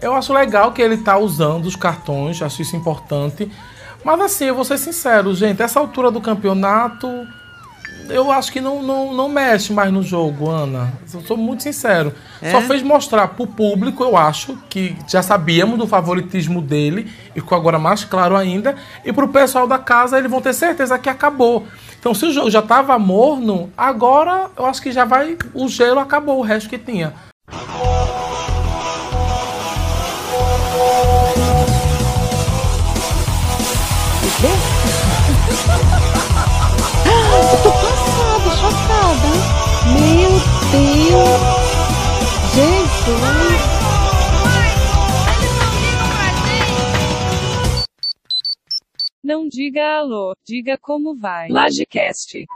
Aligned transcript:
Eu 0.00 0.14
acho 0.14 0.32
legal 0.32 0.72
que 0.72 0.80
ele 0.80 0.96
tá 0.98 1.18
usando 1.18 1.66
os 1.66 1.76
cartões, 1.76 2.40
acho 2.40 2.62
isso 2.62 2.76
importante. 2.76 3.50
Mas 4.04 4.20
assim, 4.20 4.46
eu 4.46 4.54
vou 4.54 4.64
ser 4.64 4.78
sincero, 4.78 5.34
gente, 5.34 5.60
essa 5.60 5.78
altura 5.78 6.10
do 6.10 6.20
campeonato, 6.20 7.06
eu 8.08 8.30
acho 8.30 8.50
que 8.50 8.60
não, 8.60 8.82
não, 8.82 9.12
não 9.12 9.28
mexe 9.28 9.72
mais 9.72 9.92
no 9.92 10.02
jogo, 10.02 10.48
Ana. 10.48 10.92
Eu 11.12 11.20
sou 11.20 11.36
muito 11.36 11.62
sincero. 11.62 12.12
É? 12.40 12.50
Só 12.50 12.62
fez 12.62 12.82
mostrar 12.82 13.28
pro 13.28 13.46
público, 13.46 14.02
eu 14.02 14.16
acho, 14.16 14.56
que 14.68 14.96
já 15.06 15.22
sabíamos 15.22 15.78
do 15.78 15.86
favoritismo 15.86 16.60
dele, 16.60 17.10
e 17.36 17.40
ficou 17.40 17.56
agora 17.56 17.78
mais 17.78 18.04
claro 18.04 18.36
ainda. 18.36 18.74
E 19.04 19.12
pro 19.12 19.28
pessoal 19.28 19.66
da 19.66 19.78
casa, 19.78 20.18
eles 20.18 20.30
vão 20.30 20.40
ter 20.40 20.54
certeza 20.54 20.98
que 20.98 21.08
acabou. 21.08 21.66
Então, 21.98 22.14
se 22.14 22.24
o 22.24 22.32
jogo 22.32 22.50
já 22.50 22.60
estava 22.60 22.98
morno, 22.98 23.70
agora 23.76 24.50
eu 24.56 24.64
acho 24.64 24.80
que 24.80 24.90
já 24.90 25.04
vai. 25.04 25.36
O 25.52 25.68
gelo 25.68 26.00
acabou, 26.00 26.38
o 26.38 26.42
resto 26.42 26.68
que 26.68 26.78
tinha. 26.78 27.12
Eu 37.50 37.62
tô 37.64 37.72
passada, 37.72 38.50
chocada. 38.56 39.30
Meu 39.98 40.30
Deus. 40.70 41.60
Jesus. 42.54 43.60
Não 49.24 49.48
diga 49.48 49.98
alô, 49.98 50.32
diga 50.46 50.78
como 50.78 51.16
vai. 51.16 51.48
Lagecast. 51.48 52.46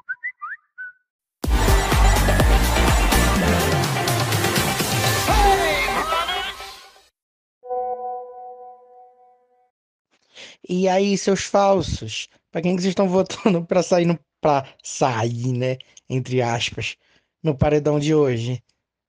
E 10.68 10.88
aí, 10.88 11.18
seus 11.18 11.42
falsos? 11.44 12.28
Pra 12.50 12.62
quem 12.62 12.76
que 12.76 12.82
vocês 12.82 12.92
estão 12.92 13.08
votando 13.08 13.64
pra 13.66 13.82
sair 13.82 14.06
no. 14.06 14.18
Pra 14.44 14.66
sair, 14.82 15.54
né? 15.54 15.78
Entre 16.06 16.42
aspas, 16.42 16.96
no 17.42 17.56
paredão 17.56 17.98
de 17.98 18.14
hoje? 18.14 18.62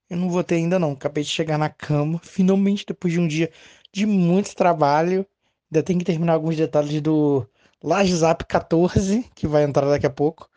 Eu 0.09 0.15
não 0.17 0.29
votei 0.29 0.59
ainda 0.59 0.79
não. 0.79 0.93
Acabei 0.93 1.25
de 1.25 1.29
chegar 1.29 1.57
na 1.57 1.69
cama. 1.69 2.19
Finalmente, 2.23 2.85
depois 2.87 3.13
de 3.13 3.19
um 3.19 3.27
dia 3.27 3.51
de 3.91 4.05
muito 4.05 4.55
trabalho. 4.55 5.27
Ainda 5.71 5.83
tem 5.83 5.97
que 5.97 6.05
terminar 6.05 6.33
alguns 6.33 6.55
detalhes 6.55 7.01
do 7.01 7.45
Laje 7.83 8.15
Zap 8.15 8.45
14, 8.45 9.29
que 9.35 9.47
vai 9.47 9.63
entrar 9.63 9.89
daqui 9.89 10.05
a 10.07 10.09
pouco. 10.09 10.49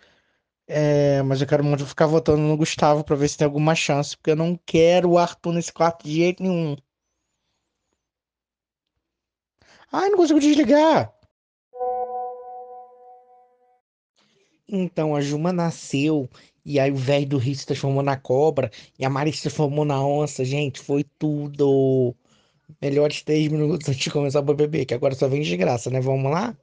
É, 0.68 1.22
mas 1.22 1.40
eu 1.40 1.46
quero 1.48 1.64
muito 1.64 1.86
ficar 1.86 2.06
votando 2.06 2.42
no 2.42 2.56
Gustavo 2.56 3.04
para 3.04 3.16
ver 3.16 3.28
se 3.28 3.38
tem 3.38 3.46
alguma 3.46 3.74
chance, 3.74 4.16
porque 4.16 4.30
eu 4.32 4.36
não 4.36 4.58
quero 4.66 5.10
o 5.10 5.18
Arthur 5.18 5.54
nesse 5.54 5.72
quarto 5.72 6.04
de 6.04 6.14
jeito 6.16 6.42
nenhum. 6.42 6.76
Ai, 9.92 10.08
não 10.10 10.16
consigo 10.18 10.40
desligar. 10.40 11.12
Então 14.68 15.16
a 15.16 15.20
Juma 15.20 15.52
nasceu 15.52 16.28
e 16.64 16.78
aí 16.78 16.90
o 16.90 16.96
velho 16.96 17.26
do 17.26 17.38
Rio 17.38 17.54
se 17.54 17.64
transformou 17.64 18.02
na 18.02 18.16
cobra 18.16 18.70
e 18.98 19.04
a 19.04 19.08
Mari 19.10 19.32
se 19.32 19.42
transformou 19.42 19.84
na 19.84 20.04
onça. 20.04 20.44
Gente, 20.44 20.80
foi 20.80 21.04
tudo. 21.18 22.14
Melhores 22.80 23.22
três 23.22 23.48
minutos 23.50 23.88
antes 23.88 24.00
de 24.00 24.10
começar 24.10 24.40
o 24.40 24.42
BBB, 24.42 24.84
que 24.84 24.94
agora 24.94 25.14
só 25.14 25.26
vem 25.26 25.40
de 25.40 25.56
graça, 25.56 25.88
né? 25.90 26.00
Vamos 26.00 26.30
lá? 26.30 26.54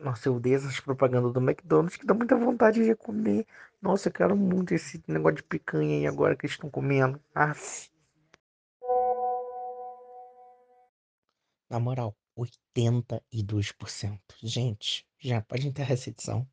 Nossa, 0.00 0.28
eu 0.28 0.34
odeio 0.36 0.56
essas 0.56 0.80
propagandas 0.80 1.32
do 1.32 1.40
McDonald's 1.40 1.96
que 1.96 2.06
dá 2.06 2.14
muita 2.14 2.34
vontade 2.34 2.84
de 2.84 2.96
comer. 2.96 3.46
Nossa, 3.80 4.08
eu 4.08 4.12
quero 4.12 4.34
muito 4.36 4.74
esse 4.74 5.00
negócio 5.06 5.36
de 5.36 5.42
picanha 5.44 5.98
aí 5.98 6.06
agora 6.06 6.34
que 6.34 6.46
eles 6.46 6.54
estão 6.54 6.70
comendo. 6.70 7.20
Aff. 7.34 7.90
Na 11.68 11.78
moral, 11.78 12.16
82%. 12.36 14.18
Gente, 14.42 15.06
já 15.18 15.42
pode 15.42 15.68
enterrar 15.68 15.92
essa 15.92 16.10
edição. 16.10 16.48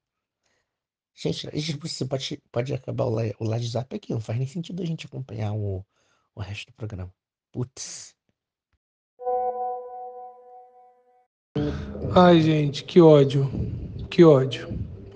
Gente, 1.16 1.50
gente 1.60 1.78
pode, 2.08 2.44
pode 2.52 2.74
acabar 2.74 3.06
o, 3.06 3.16
o 3.40 3.60
zap 3.60 3.96
aqui. 3.96 4.14
Não 4.14 4.22
faz 4.22 4.38
nem 4.38 4.48
sentido 4.48 4.84
a 4.84 4.86
gente 4.86 5.06
acompanhar 5.06 5.54
o, 5.54 5.86
o 6.36 6.42
resto 6.42 6.68
do 6.68 6.74
programa. 6.74 7.14
Putz. 7.52 8.16
Ai, 12.16 12.42
gente, 12.42 12.84
que 12.84 13.02
ódio. 13.02 13.50
Que 14.10 14.24
ódio. 14.24 14.68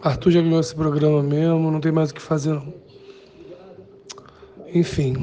Arthur 0.01 0.31
já 0.31 0.41
ganhou 0.41 0.59
esse 0.59 0.73
programa 0.73 1.21
mesmo, 1.21 1.69
não 1.69 1.79
tem 1.79 1.91
mais 1.91 2.09
o 2.09 2.13
que 2.15 2.21
fazer 2.21 2.53
não. 2.53 2.73
Enfim, 4.73 5.13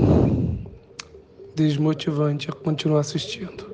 desmotivante 1.57 2.49
a 2.49 2.53
continuar 2.53 3.01
assistindo. 3.01 3.68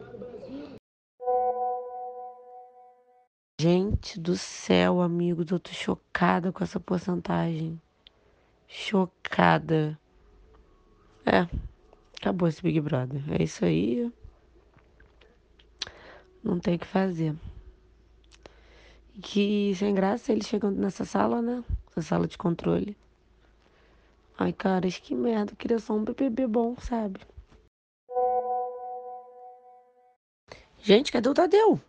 Gente 4.05 4.21
do 4.21 4.37
céu, 4.37 5.01
amigo, 5.01 5.47
eu 5.49 5.59
tô 5.59 5.73
chocada 5.73 6.53
com 6.53 6.63
essa 6.63 6.79
porcentagem. 6.79 7.81
Chocada. 8.69 9.99
É, 11.25 11.49
acabou 12.21 12.47
esse 12.47 12.61
Big 12.61 12.79
Brother. 12.83 13.23
É 13.33 13.43
isso 13.43 13.65
aí. 13.65 14.13
Não 16.43 16.61
tem 16.61 16.75
o 16.75 16.79
que 16.79 16.87
fazer. 16.87 17.35
Que 19.23 19.75
sem 19.75 19.95
graça 19.95 20.33
eles 20.33 20.47
chegam 20.47 20.71
nessa 20.71 21.07
sala, 21.07 21.41
né? 21.41 21.65
Essa 21.91 22.03
sala 22.03 22.29
de 22.29 22.37
controle. 22.37 22.95
Ai, 24.37 24.53
caras, 24.53 24.99
que 24.99 25.15
merda. 25.15 25.53
Eu 25.53 25.57
queria 25.57 25.79
só 25.79 25.95
um 25.95 26.05
BBB 26.05 26.47
bom, 26.47 26.77
sabe? 26.77 27.21
Gente, 30.83 31.11
cadê 31.11 31.27
o 31.27 31.33
Tadeu? 31.33 31.81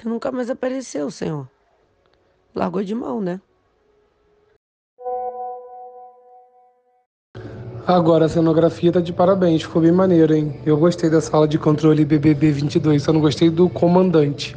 Que 0.00 0.08
nunca 0.08 0.32
mais 0.32 0.48
apareceu, 0.48 1.10
senhor. 1.10 1.46
Largou 2.54 2.82
de 2.82 2.94
mão, 2.94 3.20
né? 3.20 3.38
Agora 7.86 8.24
a 8.24 8.28
cenografia 8.30 8.90
tá 8.90 9.00
de 9.00 9.12
parabéns, 9.12 9.60
ficou 9.60 9.82
bem 9.82 9.92
maneiro, 9.92 10.34
hein? 10.34 10.58
Eu 10.64 10.78
gostei 10.78 11.10
da 11.10 11.20
sala 11.20 11.46
de 11.46 11.58
controle 11.58 12.06
BBB 12.06 12.50
22, 12.50 13.02
só 13.02 13.12
não 13.12 13.20
gostei 13.20 13.50
do 13.50 13.68
comandante. 13.68 14.56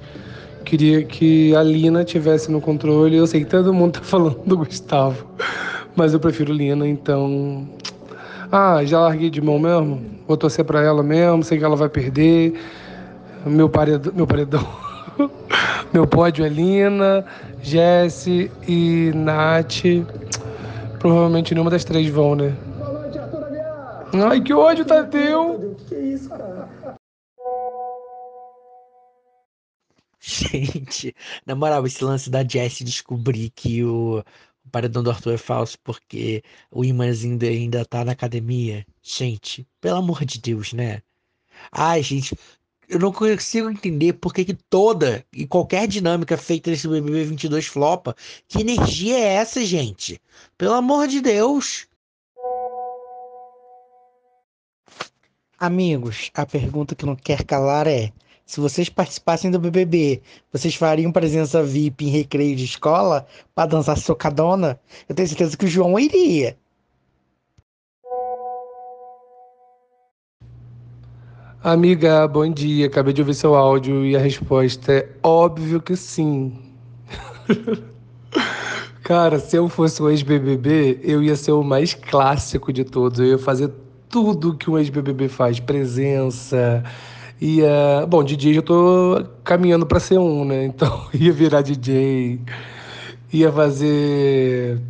Queria 0.63 1.03
que 1.03 1.53
a 1.57 1.61
Lina 1.61 2.05
tivesse 2.05 2.49
no 2.49 2.61
controle. 2.61 3.17
Eu 3.17 3.27
sei 3.27 3.43
que 3.43 3.49
todo 3.49 3.73
mundo 3.73 3.99
tá 3.99 4.01
falando 4.07 4.39
do 4.45 4.59
Gustavo, 4.59 5.27
mas 5.93 6.13
eu 6.13 6.21
prefiro 6.21 6.53
Lina, 6.53 6.87
então. 6.87 7.67
Ah, 8.49 8.81
já 8.85 8.97
larguei 8.97 9.29
de 9.29 9.41
mão 9.41 9.59
mesmo. 9.59 10.05
Vou 10.25 10.37
torcer 10.37 10.63
pra 10.63 10.81
ela 10.81 11.03
mesmo, 11.03 11.43
sei 11.43 11.57
que 11.57 11.65
ela 11.65 11.75
vai 11.75 11.89
perder. 11.89 12.57
Meu 13.45 13.67
paredão. 13.67 14.13
Meu, 14.15 14.25
paredão. 14.25 14.65
meu 15.93 16.07
pódio 16.07 16.45
é 16.45 16.49
Lina, 16.49 17.25
Jesse 17.61 18.51
e 18.67 19.11
Nath. 19.15 19.83
Provavelmente 20.99 21.53
nenhuma 21.53 21.71
das 21.71 21.83
três 21.83 22.07
vão, 22.09 22.35
né? 22.35 22.55
Ai, 24.13 24.41
que 24.41 24.53
ódio, 24.53 24.85
Tadeu! 24.85 25.75
Que 25.87 25.95
isso, 25.95 26.29
cara? 26.29 26.69
Gente, 30.19 31.13
na 31.45 31.53
moral, 31.53 31.85
esse 31.85 32.01
lance 32.03 32.29
da 32.29 32.47
Jessie 32.47 32.85
descobrir 32.85 33.49
que 33.49 33.83
o, 33.83 34.19
o 34.65 34.69
paredão 34.71 35.03
do 35.03 35.09
Arthur 35.09 35.33
é 35.33 35.37
falso 35.37 35.77
porque 35.83 36.41
o 36.71 36.85
imãzinho 36.85 37.37
ainda 37.41 37.83
tá 37.83 38.05
na 38.05 38.13
academia. 38.13 38.85
Gente, 39.01 39.67
pelo 39.81 39.97
amor 39.97 40.23
de 40.23 40.39
Deus, 40.39 40.71
né? 40.71 41.01
Ai, 41.71 42.01
gente, 42.01 42.37
eu 42.87 42.99
não 42.99 43.11
consigo 43.11 43.69
entender 43.69 44.13
por 44.13 44.33
que, 44.33 44.45
que 44.45 44.53
toda 44.53 45.25
e 45.33 45.47
qualquer 45.47 45.87
dinâmica 45.87 46.37
feita 46.37 46.69
nesse 46.69 46.87
BBB 46.87 47.25
22 47.25 47.65
flopa. 47.67 48.15
Que 48.47 48.61
energia 48.61 49.17
é 49.17 49.33
essa, 49.35 49.63
gente? 49.65 50.21
Pelo 50.57 50.73
amor 50.73 51.07
de 51.07 51.21
Deus. 51.21 51.87
Amigos, 55.57 56.29
a 56.33 56.45
pergunta 56.45 56.95
que 56.95 57.05
não 57.05 57.15
quer 57.15 57.43
calar 57.45 57.87
é: 57.87 58.11
se 58.45 58.59
vocês 58.59 58.89
participassem 58.89 59.49
do 59.49 59.59
BBB, 59.59 60.21
vocês 60.51 60.75
fariam 60.75 61.11
presença 61.11 61.63
VIP 61.63 62.05
em 62.05 62.09
recreio 62.09 62.55
de 62.55 62.65
escola 62.65 63.25
para 63.55 63.69
dançar 63.69 63.97
socadona? 63.97 64.79
Eu 65.07 65.15
tenho 65.15 65.27
certeza 65.27 65.55
que 65.55 65.65
o 65.65 65.69
João 65.69 65.97
iria. 65.97 66.57
Amiga, 71.63 72.27
bom 72.27 72.51
dia. 72.51 72.87
Acabei 72.87 73.13
de 73.13 73.21
ouvir 73.21 73.33
seu 73.35 73.55
áudio 73.55 74.05
e 74.05 74.17
a 74.17 74.19
resposta 74.19 74.91
é 74.91 75.07
óbvio 75.23 75.81
que 75.81 75.95
sim. 75.95 76.59
Cara, 79.01 79.39
se 79.39 79.55
eu 79.55 79.69
fosse 79.69 80.03
o 80.03 80.09
ex-BBB, 80.09 80.99
eu 81.01 81.23
ia 81.23 81.37
ser 81.37 81.53
o 81.53 81.63
mais 81.63 81.93
clássico 81.93 82.73
de 82.73 82.83
todos. 82.83 83.17
Eu 83.17 83.27
ia 83.27 83.37
fazer 83.37 83.71
tudo 84.09 84.57
que 84.57 84.69
um 84.69 84.77
ex-BBB 84.77 85.29
faz: 85.29 85.57
presença, 85.61 86.83
Ia. 87.39 88.05
Bom, 88.09 88.25
DJ 88.25 88.55
já 88.55 88.61
tô 88.61 89.23
caminhando 89.45 89.85
para 89.85 90.01
ser 90.01 90.17
um, 90.19 90.43
né? 90.43 90.65
Então 90.65 91.07
ia 91.15 91.31
virar 91.31 91.61
DJ, 91.61 92.41
ia 93.31 93.49
fazer 93.49 94.81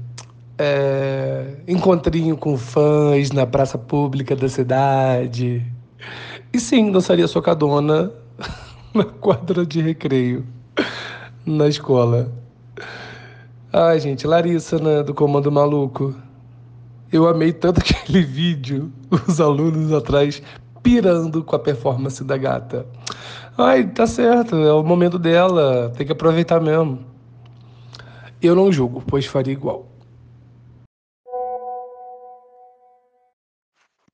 é, 0.57 1.55
encontrinho 1.67 2.35
com 2.35 2.57
fãs 2.57 3.31
na 3.31 3.45
praça 3.45 3.77
pública 3.77 4.35
da 4.35 4.49
cidade. 4.49 5.72
E 6.53 6.59
sim, 6.59 6.91
dançaria 6.91 7.27
socadona 7.27 8.11
na 8.93 9.03
quadra 9.03 9.65
de 9.65 9.81
recreio 9.81 10.45
na 11.43 11.67
escola. 11.67 12.31
Ai, 13.71 13.99
gente, 13.99 14.27
Larissa, 14.27 14.77
né, 14.77 15.01
do 15.01 15.15
Comando 15.15 15.51
Maluco. 15.51 16.13
Eu 17.11 17.27
amei 17.27 17.51
tanto 17.51 17.79
aquele 17.81 18.21
vídeo, 18.21 18.91
os 19.27 19.41
alunos 19.41 19.91
atrás 19.91 20.43
pirando 20.83 21.43
com 21.43 21.55
a 21.55 21.59
performance 21.59 22.23
da 22.23 22.37
gata. 22.37 22.85
Ai, 23.57 23.87
tá 23.87 24.05
certo, 24.05 24.55
é 24.55 24.71
o 24.73 24.83
momento 24.83 25.17
dela, 25.17 25.91
tem 25.97 26.05
que 26.05 26.11
aproveitar 26.11 26.61
mesmo. 26.61 26.99
Eu 28.39 28.53
não 28.53 28.71
julgo, 28.71 29.01
pois 29.07 29.25
faria 29.25 29.53
igual. 29.53 29.87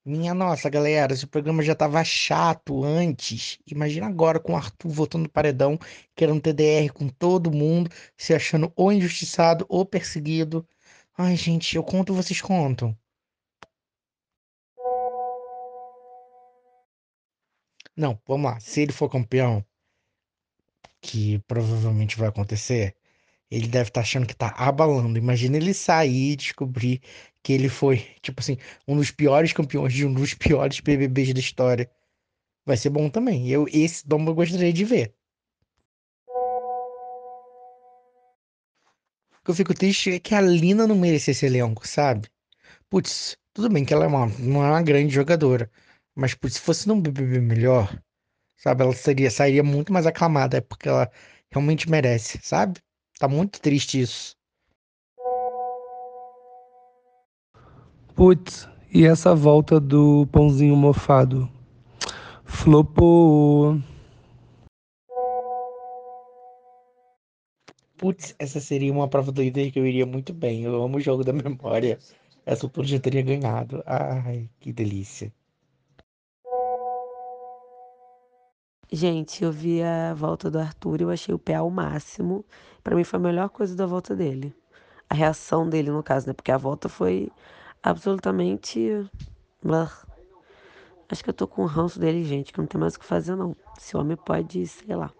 Minha 0.04 0.32
nossa, 0.34 0.68
galera, 0.70 1.12
esse 1.12 1.26
programa 1.26 1.62
já 1.62 1.74
tava 1.74 2.02
chato 2.04 2.84
antes. 2.84 3.58
Imagina 3.66 4.06
agora 4.06 4.40
com 4.40 4.52
o 4.52 4.56
Arthur 4.56 4.88
voltando 4.90 5.22
no 5.24 5.28
paredão, 5.30 5.78
querendo 6.14 6.40
TDR 6.40 6.92
com 6.92 7.08
todo 7.08 7.50
mundo, 7.52 7.90
se 8.16 8.34
achando 8.34 8.72
ou 8.76 8.92
injustiçado 8.92 9.66
ou 9.68 9.84
perseguido. 9.84 10.66
Ai, 11.16 11.36
gente, 11.36 11.76
eu 11.76 11.82
conto, 11.84 12.14
vocês 12.14 12.40
contam. 12.40 12.96
Não, 17.96 18.18
vamos 18.26 18.50
lá. 18.50 18.58
Se 18.60 18.80
ele 18.80 18.92
for 18.92 19.08
campeão, 19.10 19.64
que 21.00 21.38
provavelmente 21.40 22.16
vai 22.16 22.28
acontecer, 22.28 22.96
ele 23.50 23.66
deve 23.66 23.88
estar 23.88 24.00
achando 24.02 24.26
que 24.26 24.34
tá 24.34 24.54
abalando. 24.56 25.18
Imagina 25.18 25.56
ele 25.56 25.74
sair 25.74 26.32
e 26.32 26.36
descobrir 26.36 27.00
que 27.42 27.52
ele 27.52 27.68
foi, 27.68 27.98
tipo 28.22 28.40
assim, 28.40 28.56
um 28.86 28.96
dos 28.96 29.10
piores 29.10 29.52
campeões 29.52 29.92
de 29.92 30.06
um 30.06 30.12
dos 30.12 30.34
piores 30.34 30.80
BBBs 30.80 31.34
da 31.34 31.40
história. 31.40 31.90
Vai 32.64 32.76
ser 32.76 32.90
bom 32.90 33.08
também. 33.10 33.48
Eu, 33.48 33.66
esse 33.72 34.06
dom 34.06 34.24
eu 34.26 34.34
gostaria 34.34 34.72
de 34.72 34.84
ver. 34.84 35.14
O 39.40 39.44
que 39.44 39.50
eu 39.50 39.54
fico 39.54 39.74
triste 39.74 40.12
é 40.12 40.20
que 40.20 40.34
a 40.34 40.40
Lina 40.40 40.86
não 40.86 40.96
merecia 40.96 41.32
esse 41.32 41.46
elenco, 41.46 41.86
sabe? 41.88 42.28
Putz, 42.90 43.36
tudo 43.52 43.68
bem 43.70 43.84
que 43.84 43.92
ela 43.94 44.04
é 44.04 44.08
uma, 44.08 44.26
não 44.38 44.64
é 44.64 44.68
uma 44.70 44.82
grande 44.82 45.12
jogadora. 45.14 45.70
Mas 46.14 46.34
putz, 46.34 46.54
se 46.56 46.60
fosse 46.60 46.86
num 46.88 47.00
BBB 47.00 47.40
melhor, 47.40 48.00
sabe? 48.56 48.82
Ela 48.84 48.92
seria, 48.94 49.30
sairia 49.30 49.62
muito 49.62 49.92
mais 49.92 50.06
aclamada. 50.06 50.58
É 50.58 50.60
porque 50.60 50.88
ela 50.88 51.10
realmente 51.50 51.90
merece, 51.90 52.38
sabe? 52.42 52.80
Tá 53.20 53.28
muito 53.28 53.60
triste 53.60 54.00
isso. 54.00 54.34
Putz, 58.14 58.66
e 58.90 59.04
essa 59.04 59.34
volta 59.34 59.78
do 59.78 60.26
pãozinho 60.28 60.74
mofado? 60.74 61.46
Flopou. 62.46 63.78
Putz, 67.98 68.34
essa 68.38 68.58
seria 68.58 68.90
uma 68.90 69.06
prova 69.06 69.30
do 69.30 69.42
líder 69.42 69.70
que 69.70 69.78
eu 69.78 69.86
iria 69.86 70.06
muito 70.06 70.32
bem. 70.32 70.62
Eu 70.62 70.82
amo 70.82 70.96
o 70.96 71.00
jogo 71.00 71.22
da 71.22 71.34
memória. 71.34 71.98
Essa 72.46 72.64
altura 72.64 72.86
já 72.86 72.98
teria 72.98 73.20
ganhado. 73.20 73.82
Ai, 73.84 74.48
que 74.58 74.72
delícia. 74.72 75.30
Gente, 78.92 79.44
eu 79.44 79.52
vi 79.52 79.80
a 79.82 80.12
volta 80.14 80.50
do 80.50 80.58
Arthur 80.58 81.00
e 81.00 81.04
eu 81.04 81.10
achei 81.10 81.32
o 81.32 81.38
pé 81.38 81.54
ao 81.54 81.70
máximo. 81.70 82.44
Pra 82.82 82.96
mim 82.96 83.04
foi 83.04 83.20
a 83.20 83.22
melhor 83.22 83.48
coisa 83.48 83.76
da 83.76 83.86
volta 83.86 84.16
dele. 84.16 84.52
A 85.08 85.14
reação 85.14 85.68
dele, 85.68 85.90
no 85.90 86.02
caso, 86.02 86.26
né? 86.26 86.32
Porque 86.32 86.50
a 86.50 86.56
volta 86.56 86.88
foi 86.88 87.30
absolutamente. 87.80 89.08
Acho 91.08 91.22
que 91.22 91.30
eu 91.30 91.34
tô 91.34 91.46
com 91.46 91.62
o 91.62 91.66
ranço 91.66 92.00
dele, 92.00 92.24
gente, 92.24 92.52
que 92.52 92.58
não 92.58 92.66
tem 92.66 92.80
mais 92.80 92.96
o 92.96 92.98
que 92.98 93.04
fazer, 93.04 93.36
não. 93.36 93.56
Esse 93.78 93.96
homem 93.96 94.16
pode, 94.16 94.66
sei 94.66 94.96
lá. 94.96 95.12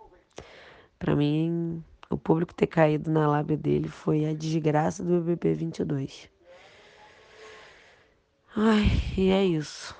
Pra 0.98 1.14
mim, 1.14 1.82
o 2.10 2.18
público 2.18 2.52
ter 2.52 2.66
caído 2.66 3.08
na 3.08 3.28
lábia 3.28 3.56
dele 3.56 3.88
foi 3.88 4.26
a 4.26 4.34
desgraça 4.34 5.04
do 5.04 5.20
BBB 5.20 5.54
22. 5.54 6.28
Ai, 8.56 8.90
e 9.16 9.30
é 9.30 9.44
isso. 9.44 9.94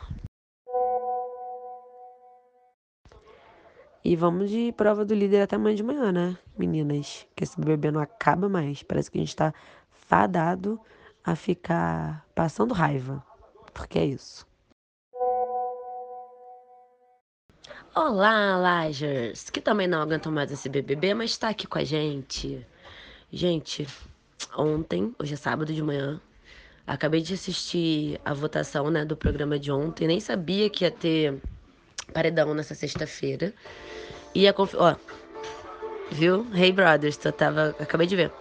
E 4.02 4.16
vamos 4.16 4.48
de 4.48 4.72
prova 4.72 5.04
do 5.04 5.14
líder 5.14 5.42
até 5.42 5.56
amanhã 5.56 5.76
de 5.76 5.82
manhã, 5.82 6.10
né, 6.10 6.38
meninas? 6.56 7.26
Que 7.36 7.44
esse 7.44 7.60
BBB 7.60 7.90
não 7.90 8.00
acaba 8.00 8.48
mais. 8.48 8.82
Parece 8.82 9.10
que 9.10 9.18
a 9.18 9.20
gente 9.20 9.36
tá 9.36 9.52
fadado 9.90 10.80
a 11.22 11.36
ficar 11.36 12.26
passando 12.34 12.72
raiva. 12.72 13.22
Porque 13.74 13.98
é 13.98 14.06
isso. 14.06 14.46
Olá, 17.94 18.56
Lagers, 18.56 19.50
que 19.50 19.60
também 19.60 19.86
não 19.86 20.00
aguentam 20.00 20.32
mais 20.32 20.50
esse 20.50 20.68
BBB, 20.68 21.12
mas 21.12 21.36
tá 21.36 21.48
aqui 21.48 21.66
com 21.66 21.76
a 21.76 21.84
gente. 21.84 22.64
Gente, 23.30 23.86
ontem, 24.56 25.14
hoje 25.18 25.34
é 25.34 25.36
sábado 25.36 25.74
de 25.74 25.82
manhã, 25.82 26.20
acabei 26.86 27.20
de 27.20 27.34
assistir 27.34 28.20
a 28.24 28.32
votação, 28.32 28.90
né, 28.90 29.04
do 29.04 29.16
programa 29.16 29.58
de 29.58 29.70
ontem. 29.72 30.06
Nem 30.06 30.20
sabia 30.20 30.70
que 30.70 30.84
ia 30.84 30.90
ter 30.90 31.42
paredão 32.10 32.54
nessa 32.54 32.74
sexta-feira. 32.74 33.54
E 34.34 34.46
a 34.46 34.52
confi... 34.52 34.76
Ó, 34.76 34.94
viu? 36.10 36.46
Hey 36.54 36.72
Brothers, 36.72 37.24
eu 37.24 37.32
tava... 37.32 37.74
Acabei 37.78 38.06
de 38.06 38.16
ver. 38.16 38.32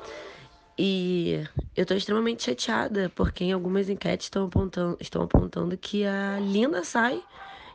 E 0.77 1.45
eu 1.75 1.85
tô 1.85 1.93
extremamente 1.93 2.43
chateada, 2.43 3.11
porque 3.13 3.43
em 3.43 3.51
algumas 3.51 3.89
enquetes 3.89 4.27
estão 4.27 4.45
apontando, 4.45 4.97
estão 4.99 5.21
apontando 5.23 5.77
que 5.77 6.05
a 6.05 6.39
Linda 6.39 6.83
sai. 6.83 7.21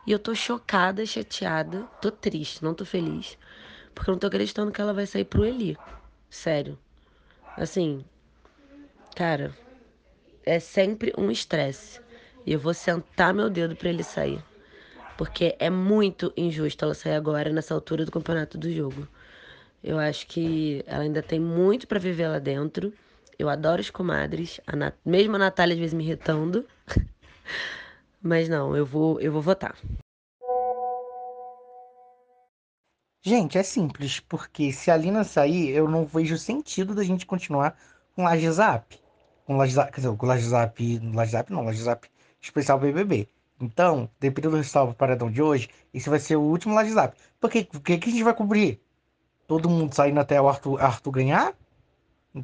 E 0.06 0.12
eu 0.12 0.18
tô 0.18 0.34
chocada, 0.34 1.04
chateada. 1.04 1.82
Tô 2.00 2.10
triste, 2.10 2.64
não 2.64 2.74
tô 2.74 2.84
feliz. 2.84 3.38
Porque 3.94 4.10
eu 4.10 4.12
não 4.12 4.18
tô 4.18 4.26
acreditando 4.26 4.72
que 4.72 4.80
ela 4.80 4.94
vai 4.94 5.06
sair 5.06 5.24
pro 5.24 5.44
Eli. 5.44 5.76
Sério. 6.30 6.78
Assim, 7.56 8.04
cara, 9.14 9.54
é 10.44 10.58
sempre 10.58 11.12
um 11.16 11.30
estresse. 11.30 12.00
E 12.46 12.52
eu 12.52 12.58
vou 12.58 12.74
sentar 12.74 13.32
meu 13.32 13.48
dedo 13.48 13.76
para 13.76 13.88
ele 13.88 14.02
sair. 14.02 14.42
Porque 15.16 15.54
é 15.58 15.70
muito 15.70 16.32
injusto 16.36 16.84
ela 16.84 16.94
sair 16.94 17.14
agora, 17.14 17.50
nessa 17.50 17.74
altura 17.74 18.04
do 18.04 18.10
campeonato 18.10 18.58
do 18.58 18.72
jogo. 18.72 19.06
Eu 19.82 19.98
acho 19.98 20.26
que 20.26 20.82
ela 20.86 21.02
ainda 21.02 21.22
tem 21.22 21.38
muito 21.38 21.86
para 21.86 22.00
viver 22.00 22.26
lá 22.28 22.38
dentro. 22.38 22.92
Eu 23.38 23.48
adoro 23.48 23.80
as 23.80 23.90
comadres, 23.90 24.60
a 24.66 24.74
Nat... 24.74 24.94
mesmo 25.04 25.36
a 25.36 25.38
Natália 25.38 25.74
às 25.74 25.80
vezes 25.80 25.94
me 25.94 26.04
irritando. 26.04 26.66
Mas 28.22 28.48
não, 28.48 28.74
eu 28.74 28.86
vou, 28.86 29.20
eu 29.20 29.30
vou 29.30 29.42
votar. 29.42 29.76
Gente, 33.22 33.56
é 33.56 33.62
simples, 33.62 34.20
porque 34.20 34.72
se 34.72 34.90
a 34.90 34.96
Lina 34.96 35.24
sair, 35.24 35.70
eu 35.70 35.88
não 35.88 36.04
vejo 36.04 36.36
sentido 36.36 36.94
da 36.94 37.02
gente 37.02 37.24
continuar 37.24 37.76
com 38.14 38.24
Laje 38.24 38.50
Zap. 38.50 38.98
Com 39.46 39.56
Laje 39.56 39.74
Zap, 39.74 39.92
quer 39.92 40.00
dizer, 40.00 40.16
com 40.16 40.26
Laje 40.26 40.48
Zap 40.48 41.52
não, 41.52 41.64
Laje 41.64 41.82
Zap 41.82 42.08
especial 42.40 42.78
BBB. 42.78 43.28
Então, 43.64 44.10
dependendo 44.20 44.52
do 44.52 44.58
resultado 44.58 44.88
do 44.88 44.94
paredão 44.94 45.30
de 45.30 45.40
hoje, 45.40 45.70
esse 45.92 46.10
vai 46.10 46.18
ser 46.18 46.36
o 46.36 46.42
último 46.42 46.74
Laje 46.74 46.92
Zap. 46.92 47.16
Porque 47.40 47.66
o 47.74 47.80
que, 47.80 47.94
a 47.94 47.96
gente 47.96 48.22
vai 48.22 48.34
cobrir? 48.34 48.78
Todo 49.46 49.70
mundo 49.70 49.94
saindo 49.94 50.20
até 50.20 50.40
o 50.40 50.48
Arthur, 50.48 50.80
Arthur 50.80 51.10
ganhar? 51.10 51.54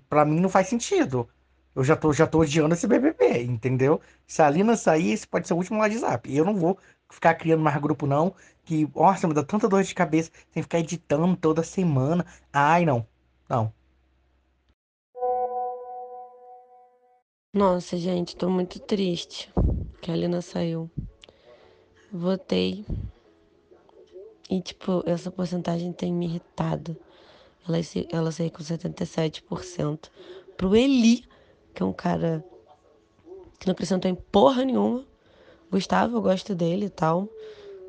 Pra 0.08 0.24
mim 0.24 0.40
não 0.40 0.48
faz 0.48 0.68
sentido. 0.68 1.28
Eu 1.74 1.84
já 1.84 1.94
tô, 1.94 2.12
já 2.12 2.26
tô 2.26 2.40
odiando 2.40 2.74
esse 2.74 2.86
BBB, 2.86 3.42
entendeu? 3.42 4.00
Se 4.26 4.40
a 4.40 4.48
Lina 4.48 4.76
sair, 4.76 5.12
esse 5.12 5.28
pode 5.28 5.46
ser 5.46 5.52
o 5.52 5.58
último 5.58 5.80
Zap. 5.98 6.28
E 6.28 6.36
eu 6.36 6.44
não 6.44 6.56
vou 6.56 6.78
ficar 7.10 7.34
criando 7.34 7.62
mais 7.62 7.76
grupo, 7.78 8.06
não. 8.06 8.34
Que, 8.64 8.88
nossa, 8.94 9.28
me 9.28 9.34
dá 9.34 9.42
tanta 9.44 9.68
dor 9.68 9.82
de 9.82 9.94
cabeça. 9.94 10.30
Tem 10.52 10.62
que 10.62 10.62
ficar 10.62 10.78
editando 10.78 11.36
toda 11.36 11.62
semana. 11.62 12.24
Ai, 12.50 12.86
não. 12.86 13.06
Não. 13.48 13.72
Nossa, 17.52 17.96
gente, 17.96 18.36
tô 18.36 18.48
muito 18.48 18.80
triste 18.80 19.52
que 20.00 20.10
a 20.10 20.16
Lina 20.16 20.40
saiu. 20.40 20.90
Votei. 22.12 22.84
E, 24.48 24.60
tipo, 24.60 25.02
essa 25.06 25.30
porcentagem 25.30 25.92
tem 25.92 26.12
me 26.12 26.26
irritado. 26.26 26.96
Ela, 27.68 27.78
ela 28.10 28.32
saiu 28.32 28.50
com 28.50 28.62
77%. 28.62 30.10
Pro 30.56 30.74
Eli, 30.74 31.24
que 31.72 31.82
é 31.82 31.86
um 31.86 31.92
cara 31.92 32.44
que 33.58 33.66
não 33.66 33.72
acrescentou 33.72 34.10
em 34.10 34.14
porra 34.14 34.64
nenhuma. 34.64 35.04
Gustavo, 35.70 36.16
eu 36.16 36.22
gosto 36.22 36.54
dele 36.54 36.86
e 36.86 36.90
tal. 36.90 37.28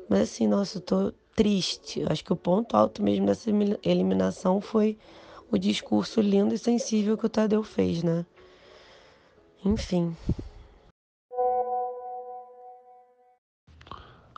Mas 0.08 0.20
assim, 0.20 0.46
nossa, 0.46 0.78
eu 0.78 0.82
tô 0.82 1.12
triste. 1.34 2.04
Acho 2.08 2.24
que 2.24 2.32
o 2.32 2.36
ponto 2.36 2.76
alto 2.76 3.02
mesmo 3.02 3.26
dessa 3.26 3.50
eliminação 3.82 4.60
foi 4.60 4.96
o 5.50 5.58
discurso 5.58 6.20
lindo 6.20 6.54
e 6.54 6.58
sensível 6.58 7.18
que 7.18 7.26
o 7.26 7.28
Tadeu 7.28 7.62
fez, 7.62 8.02
né? 8.02 8.24
Enfim. 9.64 10.16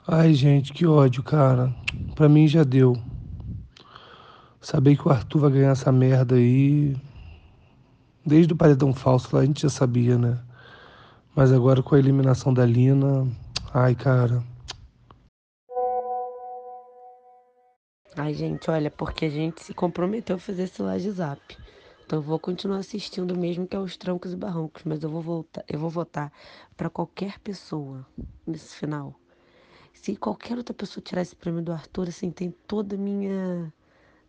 Ai, 0.06 0.34
gente, 0.34 0.70
que 0.74 0.86
ódio, 0.86 1.22
cara. 1.22 1.74
Pra 2.14 2.28
mim 2.28 2.46
já 2.46 2.62
deu. 2.62 2.94
Saber 4.60 4.98
que 4.98 5.08
o 5.08 5.10
Arthur 5.10 5.38
vai 5.38 5.50
ganhar 5.52 5.70
essa 5.70 5.90
merda 5.90 6.34
aí. 6.34 6.94
Desde 8.24 8.52
o 8.52 8.56
paredão 8.56 8.92
falso 8.92 9.34
lá 9.34 9.40
a 9.40 9.46
gente 9.46 9.62
já 9.62 9.70
sabia, 9.70 10.18
né? 10.18 10.38
Mas 11.34 11.50
agora 11.52 11.82
com 11.82 11.94
a 11.94 11.98
eliminação 11.98 12.52
da 12.52 12.66
Lina, 12.66 13.26
ai 13.72 13.94
cara. 13.94 14.44
Ai, 18.14 18.34
gente, 18.34 18.70
olha, 18.70 18.90
porque 18.90 19.24
a 19.24 19.30
gente 19.30 19.64
se 19.64 19.72
comprometeu 19.72 20.36
a 20.36 20.38
fazer 20.38 20.64
esse 20.64 20.82
live 20.82 21.10
zap. 21.12 21.40
Então 22.04 22.18
eu 22.18 22.22
vou 22.22 22.38
continuar 22.38 22.76
assistindo 22.76 23.34
mesmo 23.34 23.66
que 23.66 23.76
os 23.76 23.96
trancos 23.96 24.34
e 24.34 24.36
barrancos, 24.36 24.82
mas 24.84 25.02
eu 25.02 25.08
vou 25.08 25.22
voltar, 25.22 25.64
eu 25.66 25.78
vou 25.78 25.88
votar 25.88 26.30
para 26.76 26.90
qualquer 26.90 27.38
pessoa 27.38 28.06
nesse 28.46 28.76
final. 28.76 29.18
Se 29.94 30.14
qualquer 30.16 30.58
outra 30.58 30.74
pessoa 30.74 31.02
tirar 31.02 31.22
esse 31.22 31.34
prêmio 31.34 31.62
do 31.62 31.72
Arthur, 31.72 32.08
assim, 32.08 32.30
tem 32.30 32.50
toda 32.66 32.94
a 32.96 32.98
minha 32.98 33.72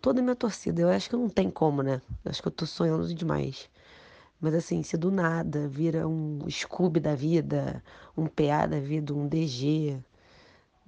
toda 0.02 0.22
a 0.22 0.24
minha 0.24 0.36
torcida. 0.36 0.82
Eu 0.82 0.90
acho 0.90 1.10
que 1.10 1.16
não 1.18 1.30
tem 1.30 1.52
como, 1.52 1.82
né? 1.84 2.02
Eu 2.24 2.32
acho 2.32 2.42
que 2.42 2.48
eu 2.48 2.52
tô 2.52 2.66
sonhando 2.66 3.14
demais. 3.14 3.70
Mas 4.40 4.54
assim, 4.54 4.84
se 4.84 4.98
do 4.98 5.12
nada 5.12 5.68
vira 5.68 6.08
um 6.08 6.40
Scooby 6.50 7.00
da 7.00 7.16
vida, 7.16 7.84
um 8.18 8.28
PA 8.28 8.68
da 8.68 8.80
vida, 8.80 9.14
um 9.14 9.28
DG, 9.28 10.00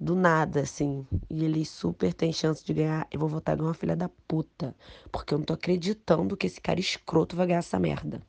do 0.00 0.14
nada, 0.14 0.60
assim, 0.60 1.06
e 1.30 1.44
ele 1.44 1.64
super 1.64 2.14
tem 2.14 2.32
chance 2.32 2.64
de 2.64 2.72
ganhar, 2.74 3.06
eu 3.10 3.18
vou 3.20 3.28
votar 3.28 3.54
igual 3.56 3.68
uma 3.68 3.74
filha 3.74 3.96
da 3.96 4.08
puta. 4.28 4.74
Porque 5.12 5.34
eu 5.34 5.38
não 5.38 5.44
tô 5.44 5.54
acreditando 5.54 6.36
que 6.36 6.46
esse 6.46 6.60
cara 6.60 6.80
escroto 6.80 7.36
vai 7.36 7.46
ganhar 7.46 7.58
essa 7.60 7.78
merda. 7.78 8.22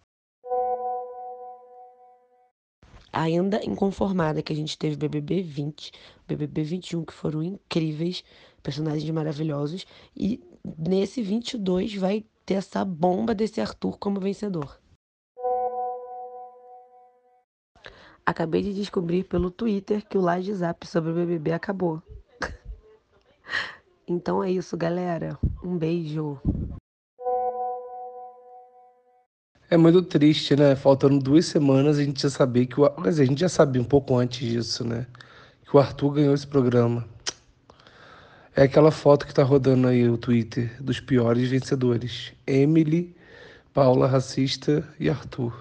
Ainda 3.12 3.64
inconformada 3.66 4.42
que 4.42 4.54
a 4.54 4.56
gente 4.56 4.78
teve 4.78 4.96
BBB 4.96 5.42
20, 5.42 5.92
BBB 6.28 6.64
21, 6.64 7.06
que 7.06 7.14
foram 7.14 7.42
incríveis, 7.42 8.24
personagens 8.62 9.10
maravilhosos, 9.10 9.86
e 10.16 10.40
nesse 10.78 11.22
22 11.22 11.96
vai 11.96 12.24
ter 12.46 12.56
essa 12.56 12.86
bomba 12.86 13.34
desse 13.34 13.60
Arthur 13.62 13.98
como 13.98 14.20
vencedor. 14.20 14.80
Acabei 18.26 18.62
de 18.62 18.74
descobrir 18.76 19.24
pelo 19.24 19.50
Twitter 19.50 20.08
que 20.08 20.18
o 20.18 20.22
live 20.22 20.54
zap 20.54 20.86
sobre 20.86 21.12
o 21.12 21.16
BBB 21.16 21.52
acabou. 21.52 22.02
então 24.08 24.44
é 24.44 24.52
isso, 24.52 24.78
galera. 24.78 25.36
Um 25.64 25.76
beijo. 25.76 26.40
É 29.72 29.78
muito 29.78 30.02
triste, 30.02 30.56
né? 30.56 30.76
Faltando 30.76 31.20
duas 31.20 31.46
semanas 31.46 32.00
a 32.00 32.04
gente 32.04 32.24
já 32.24 32.30
sabia 32.32 32.66
que 32.66 32.82
o. 32.82 32.90
Quer 32.90 33.10
dizer, 33.10 33.22
a 33.22 33.26
gente 33.28 33.40
já 33.42 33.50
sabia 33.50 33.80
um 33.80 33.86
pouco 33.86 34.18
antes 34.18 34.40
disso, 34.40 34.84
né? 34.84 35.06
Que 35.64 35.78
o 35.78 35.80
Arthur 35.80 36.14
ganhou 36.14 36.34
esse 36.34 36.48
programa. 36.48 37.08
É 38.56 38.64
aquela 38.64 38.90
foto 38.90 39.28
que 39.28 39.34
tá 39.34 39.44
rodando 39.44 39.88
aí 39.88 40.10
o 40.10 40.18
Twitter 40.18 40.76
dos 40.82 41.00
piores 41.00 41.52
vencedores: 41.52 42.34
Emily, 42.48 43.16
Paula 43.72 44.08
Racista 44.08 44.84
e 45.00 45.08
Arthur. 45.08 45.54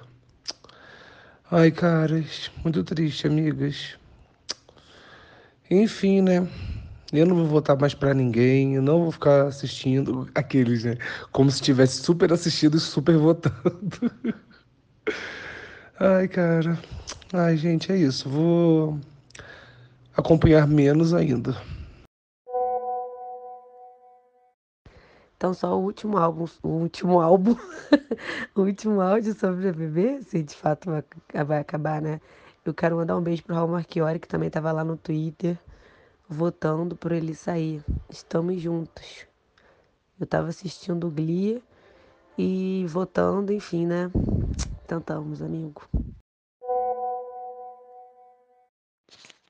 Ai, 1.51 1.71
caras, 1.71 2.51
muito 2.65 2.83
triste, 2.85 3.27
amigas. 3.27 3.99
Enfim, 5.71 6.23
né? 6.23 6.49
Eu 7.11 7.25
não 7.25 7.37
vou 7.37 7.47
votar 7.47 7.79
mais 7.79 7.95
para 7.95 8.13
ninguém, 8.13 8.75
eu 8.75 8.83
não 8.83 9.05
vou 9.05 9.13
ficar 9.13 9.47
assistindo 9.47 10.29
aqueles, 10.35 10.85
né? 10.85 10.99
Como 11.33 11.51
se 11.51 11.63
tivesse 11.63 12.03
super 12.03 12.31
assistido 12.33 12.77
e 12.77 12.81
super 12.81 13.17
votando. 13.17 14.13
Ai, 15.99 16.29
cara. 16.29 16.79
Ai, 17.33 17.57
gente, 17.57 17.91
é 17.91 17.97
isso. 17.97 18.29
Vou 18.29 19.01
acompanhar 20.15 20.67
menos 20.67 21.15
ainda. 21.15 21.57
Então, 25.39 25.55
só 25.55 25.79
o 25.79 25.83
último 25.83 26.19
álbum, 26.19 26.47
o 26.63 26.69
último 26.69 27.21
álbum, 27.21 27.57
o 28.55 28.63
último 28.63 29.01
áudio 29.01 29.33
sobre 29.35 29.73
bebê, 29.73 30.21
se 30.23 30.43
de 30.43 30.55
fato 30.55 30.91
vai 31.47 31.59
acabar, 31.61 32.03
né? 32.03 32.21
Eu 32.65 32.75
quero 32.75 32.97
mandar 32.97 33.17
um 33.17 33.23
beijo 33.23 33.45
pro 33.45 33.55
Raul 33.55 33.69
Marchiori, 33.69 34.19
que 34.19 34.29
também 34.29 34.51
tava 34.51 34.73
lá 34.73 34.85
no 34.85 34.97
Twitter, 34.97 35.57
votando 36.29 36.95
por 36.95 37.13
ele 37.13 37.35
sair. 37.35 37.83
Estamos 38.11 38.61
juntos. 38.61 39.27
Eu 40.21 40.27
tava 40.27 40.49
assistindo 40.49 41.07
o 41.07 41.11
Glee 41.11 41.63
e 42.37 42.85
votando, 42.89 43.53
enfim, 43.53 43.87
né? 43.87 44.11
Tentamos, 44.87 45.41
amigo. 45.41 45.89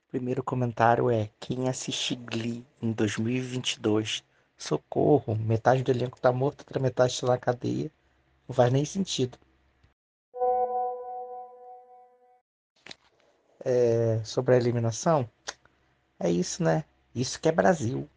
Primeiro 0.09 0.43
comentário 0.43 1.09
é: 1.11 1.29
quem 1.39 1.67
assiste 1.67 2.15
Glee 2.15 2.65
em 2.81 2.91
2022 2.91 4.23
Socorro, 4.59 5.35
metade 5.35 5.83
do 5.83 5.91
elenco 5.91 6.19
tá 6.19 6.33
morto, 6.33 6.61
outra 6.61 6.81
metade 6.81 7.13
está 7.13 7.27
na 7.27 7.37
cadeia. 7.37 7.89
Não 8.47 8.53
faz 8.53 8.71
nem 8.73 8.83
sentido. 8.83 9.37
É, 13.63 14.21
sobre 14.25 14.55
a 14.55 14.57
eliminação, 14.57 15.29
é 16.19 16.29
isso, 16.29 16.63
né? 16.63 16.83
Isso 17.15 17.39
que 17.39 17.49
é 17.49 17.51
Brasil. 17.51 18.07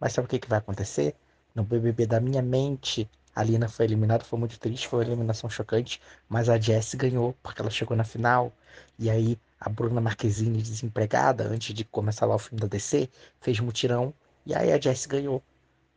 Mas 0.00 0.12
sabe 0.12 0.26
o 0.26 0.28
que, 0.28 0.38
que 0.38 0.48
vai 0.48 0.58
acontecer? 0.58 1.14
No 1.54 1.64
BBB 1.64 2.06
da 2.06 2.20
minha 2.20 2.42
mente, 2.42 3.08
a 3.34 3.42
Lina 3.42 3.68
foi 3.68 3.84
eliminada, 3.86 4.24
foi 4.24 4.38
muito 4.38 4.58
triste, 4.58 4.88
foi 4.88 5.00
uma 5.00 5.04
eliminação 5.06 5.48
chocante, 5.48 6.00
mas 6.28 6.48
a 6.48 6.58
Jess 6.58 6.94
ganhou, 6.94 7.34
porque 7.42 7.60
ela 7.60 7.70
chegou 7.70 7.96
na 7.96 8.04
final. 8.04 8.52
E 8.98 9.10
aí 9.10 9.38
a 9.60 9.68
Bruna 9.68 10.00
Marquezine, 10.00 10.62
desempregada, 10.62 11.44
antes 11.48 11.74
de 11.74 11.84
começar 11.84 12.26
lá 12.26 12.34
o 12.34 12.38
filme 12.38 12.60
da 12.60 12.66
DC, 12.66 13.08
fez 13.40 13.58
mutirão 13.60 14.12
e 14.44 14.54
aí 14.54 14.72
a 14.72 14.80
Jess 14.80 15.06
ganhou 15.06 15.42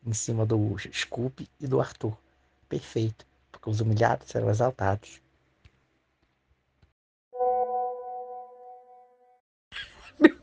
em 0.05 0.13
cima 0.13 0.45
do 0.45 0.75
Scoop 0.91 1.47
e 1.59 1.67
do 1.67 1.79
Arthur. 1.79 2.17
Perfeito, 2.67 3.25
porque 3.51 3.69
os 3.69 3.79
humilhados 3.81 4.27
serão 4.29 4.49
exaltados. 4.49 5.21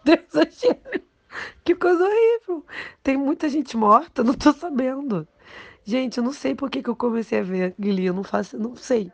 Deus, 0.07 0.35
Eugênio, 0.35 1.03
que 1.65 1.75
coisa 1.75 2.05
horrível. 2.05 2.65
Tem 3.03 3.17
muita 3.17 3.49
gente 3.49 3.77
morta, 3.77 4.23
não 4.25 4.35
tô 4.35 4.53
sabendo. 4.53 5.27
Gente, 5.85 6.19
eu 6.19 6.25
não 6.25 6.33
sei 6.33 6.55
por 6.55 6.71
que, 6.71 6.83
que 6.83 6.89
eu 6.89 6.95
comecei 6.95 7.41
a 7.41 7.43
ver 7.43 7.75
Glee, 7.77 8.07
eu 8.07 8.15
não 8.15 8.23
faço, 8.23 8.57
não 8.57 8.77
sei. 8.77 9.13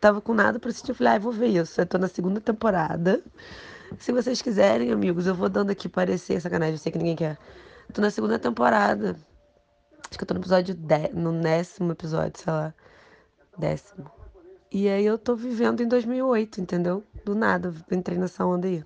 Tava 0.00 0.20
com 0.20 0.34
nada 0.34 0.58
pra 0.60 0.68
assistir, 0.68 0.90
eu 0.90 0.94
falei, 0.94 1.14
ah, 1.14 1.16
eu 1.16 1.20
vou 1.20 1.32
ver 1.32 1.48
isso. 1.48 1.80
Eu 1.80 1.86
tô 1.86 1.96
na 1.98 2.08
segunda 2.08 2.40
temporada. 2.40 3.22
Se 3.98 4.12
vocês 4.12 4.42
quiserem, 4.42 4.92
amigos, 4.92 5.26
eu 5.26 5.34
vou 5.34 5.48
dando 5.48 5.70
aqui 5.70 5.88
parecer, 5.88 6.40
sacanagem, 6.40 6.74
eu 6.74 6.78
sei 6.78 6.92
que 6.92 6.98
ninguém 6.98 7.16
quer. 7.16 7.38
Tô 7.92 8.02
na 8.02 8.10
segunda 8.10 8.38
temporada. 8.38 9.18
Acho 10.08 10.18
que 10.18 10.24
eu 10.24 10.28
tô 10.28 10.34
no 10.34 10.40
episódio 10.40 10.74
10, 10.74 11.14
no 11.14 11.32
décimo 11.40 11.92
episódio, 11.92 12.40
sei 12.42 12.52
lá. 12.52 12.74
Décimo. 13.56 14.10
E 14.70 14.88
aí 14.88 15.04
eu 15.04 15.18
tô 15.18 15.34
vivendo 15.34 15.82
em 15.82 15.88
2008, 15.88 16.60
entendeu? 16.60 17.02
Do 17.24 17.34
nada, 17.34 17.74
entrei 17.90 18.18
nessa 18.18 18.44
onda 18.44 18.68
aí. 18.68 18.84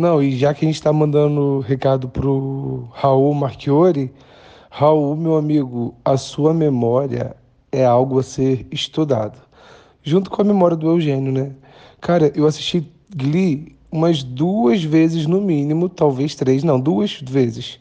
Não, 0.00 0.22
e 0.22 0.34
já 0.34 0.54
que 0.54 0.64
a 0.64 0.68
gente 0.68 0.80
tá 0.80 0.90
mandando 0.94 1.58
recado 1.60 2.08
pro 2.08 2.88
Raul 2.90 3.34
Marchiori, 3.34 4.10
Raul, 4.70 5.14
meu 5.14 5.36
amigo, 5.36 5.94
a 6.02 6.16
sua 6.16 6.54
memória 6.54 7.36
é 7.70 7.84
algo 7.84 8.18
a 8.18 8.22
ser 8.22 8.66
estudado. 8.70 9.38
Junto 10.02 10.30
com 10.30 10.40
a 10.40 10.44
memória 10.46 10.74
do 10.74 10.88
Eugênio, 10.88 11.30
né? 11.30 11.52
Cara, 12.00 12.32
eu 12.34 12.46
assisti 12.46 12.90
Glee 13.14 13.76
umas 13.92 14.22
duas 14.22 14.82
vezes 14.82 15.26
no 15.26 15.38
mínimo, 15.38 15.86
talvez 15.86 16.34
três, 16.34 16.64
não, 16.64 16.80
duas 16.80 17.20
vezes. 17.20 17.78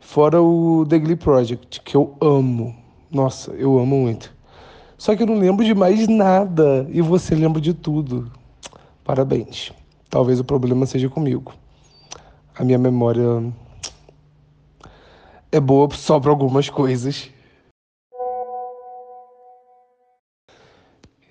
Fora 0.00 0.42
o 0.42 0.84
The 0.88 0.98
Glee 0.98 1.14
Project, 1.14 1.80
que 1.82 1.96
eu 1.96 2.16
amo. 2.20 2.74
Nossa, 3.08 3.52
eu 3.52 3.78
amo 3.78 3.98
muito. 3.98 4.34
Só 4.98 5.14
que 5.14 5.22
eu 5.22 5.28
não 5.28 5.38
lembro 5.38 5.64
de 5.64 5.76
mais 5.76 6.08
nada 6.08 6.88
e 6.90 7.00
você 7.00 7.36
lembra 7.36 7.60
de 7.60 7.72
tudo. 7.72 8.32
Parabéns. 9.04 9.72
Talvez 10.10 10.40
o 10.40 10.44
problema 10.44 10.86
seja 10.86 11.08
comigo. 11.08 11.54
A 12.58 12.64
minha 12.64 12.78
memória 12.78 13.22
é 15.52 15.60
boa 15.60 15.88
só 15.94 16.18
para 16.18 16.30
algumas 16.30 16.68
coisas. 16.68 17.30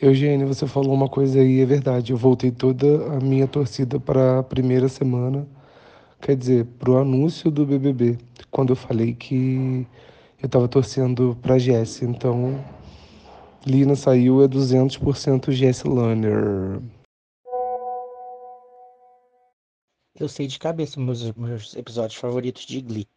Eugênio, 0.02 0.48
você 0.48 0.66
falou 0.66 0.94
uma 0.94 1.10
coisa 1.10 1.42
aí, 1.42 1.60
é 1.60 1.66
verdade. 1.66 2.14
Eu 2.14 2.18
voltei 2.18 2.52
toda 2.52 3.18
a 3.18 3.20
minha 3.20 3.46
torcida 3.48 4.00
para 4.00 4.40
a 4.40 4.44
primeira 4.44 4.88
semana, 4.88 5.46
quer 6.22 6.38
dizer, 6.38 6.66
para 6.80 6.92
o 6.92 6.98
anúncio 6.98 7.52
do 7.52 7.66
BBB, 7.66 8.18
quando 8.50 8.70
eu 8.70 8.78
falei 8.78 9.14
que 9.14 9.86
eu 10.42 10.46
estava 10.46 10.70
torcendo 10.70 11.38
para 11.42 11.60
Jess. 11.60 12.02
Então, 12.02 12.64
Lina 13.68 13.94
saiu, 13.98 14.42
é 14.42 14.48
200% 14.48 15.52
Jess 15.52 15.84
Lanner. 15.84 16.80
Eu 20.20 20.28
sei 20.28 20.48
de 20.48 20.60
cabeça 20.60 21.00
meus, 21.00 21.32
meus 21.32 21.74
episódios 21.78 22.20
favoritos 22.20 22.66
de 22.66 22.82
Glee. 22.82 23.08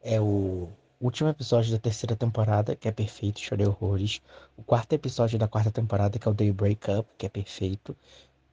É 0.00 0.20
o 0.20 0.68
último 1.00 1.28
episódio 1.28 1.72
da 1.72 1.80
terceira 1.80 2.14
temporada, 2.14 2.76
que 2.76 2.86
é 2.86 2.92
perfeito, 2.92 3.40
chorei 3.40 3.66
horrores. 3.66 4.20
O 4.56 4.62
quarto 4.62 4.92
episódio 4.92 5.36
da 5.36 5.48
quarta 5.48 5.72
temporada, 5.72 6.16
que 6.16 6.28
é 6.28 6.30
o 6.30 6.34
Day 6.34 6.52
Break 6.52 6.88
Up, 6.92 7.08
que 7.18 7.26
é 7.26 7.28
perfeito. 7.28 7.96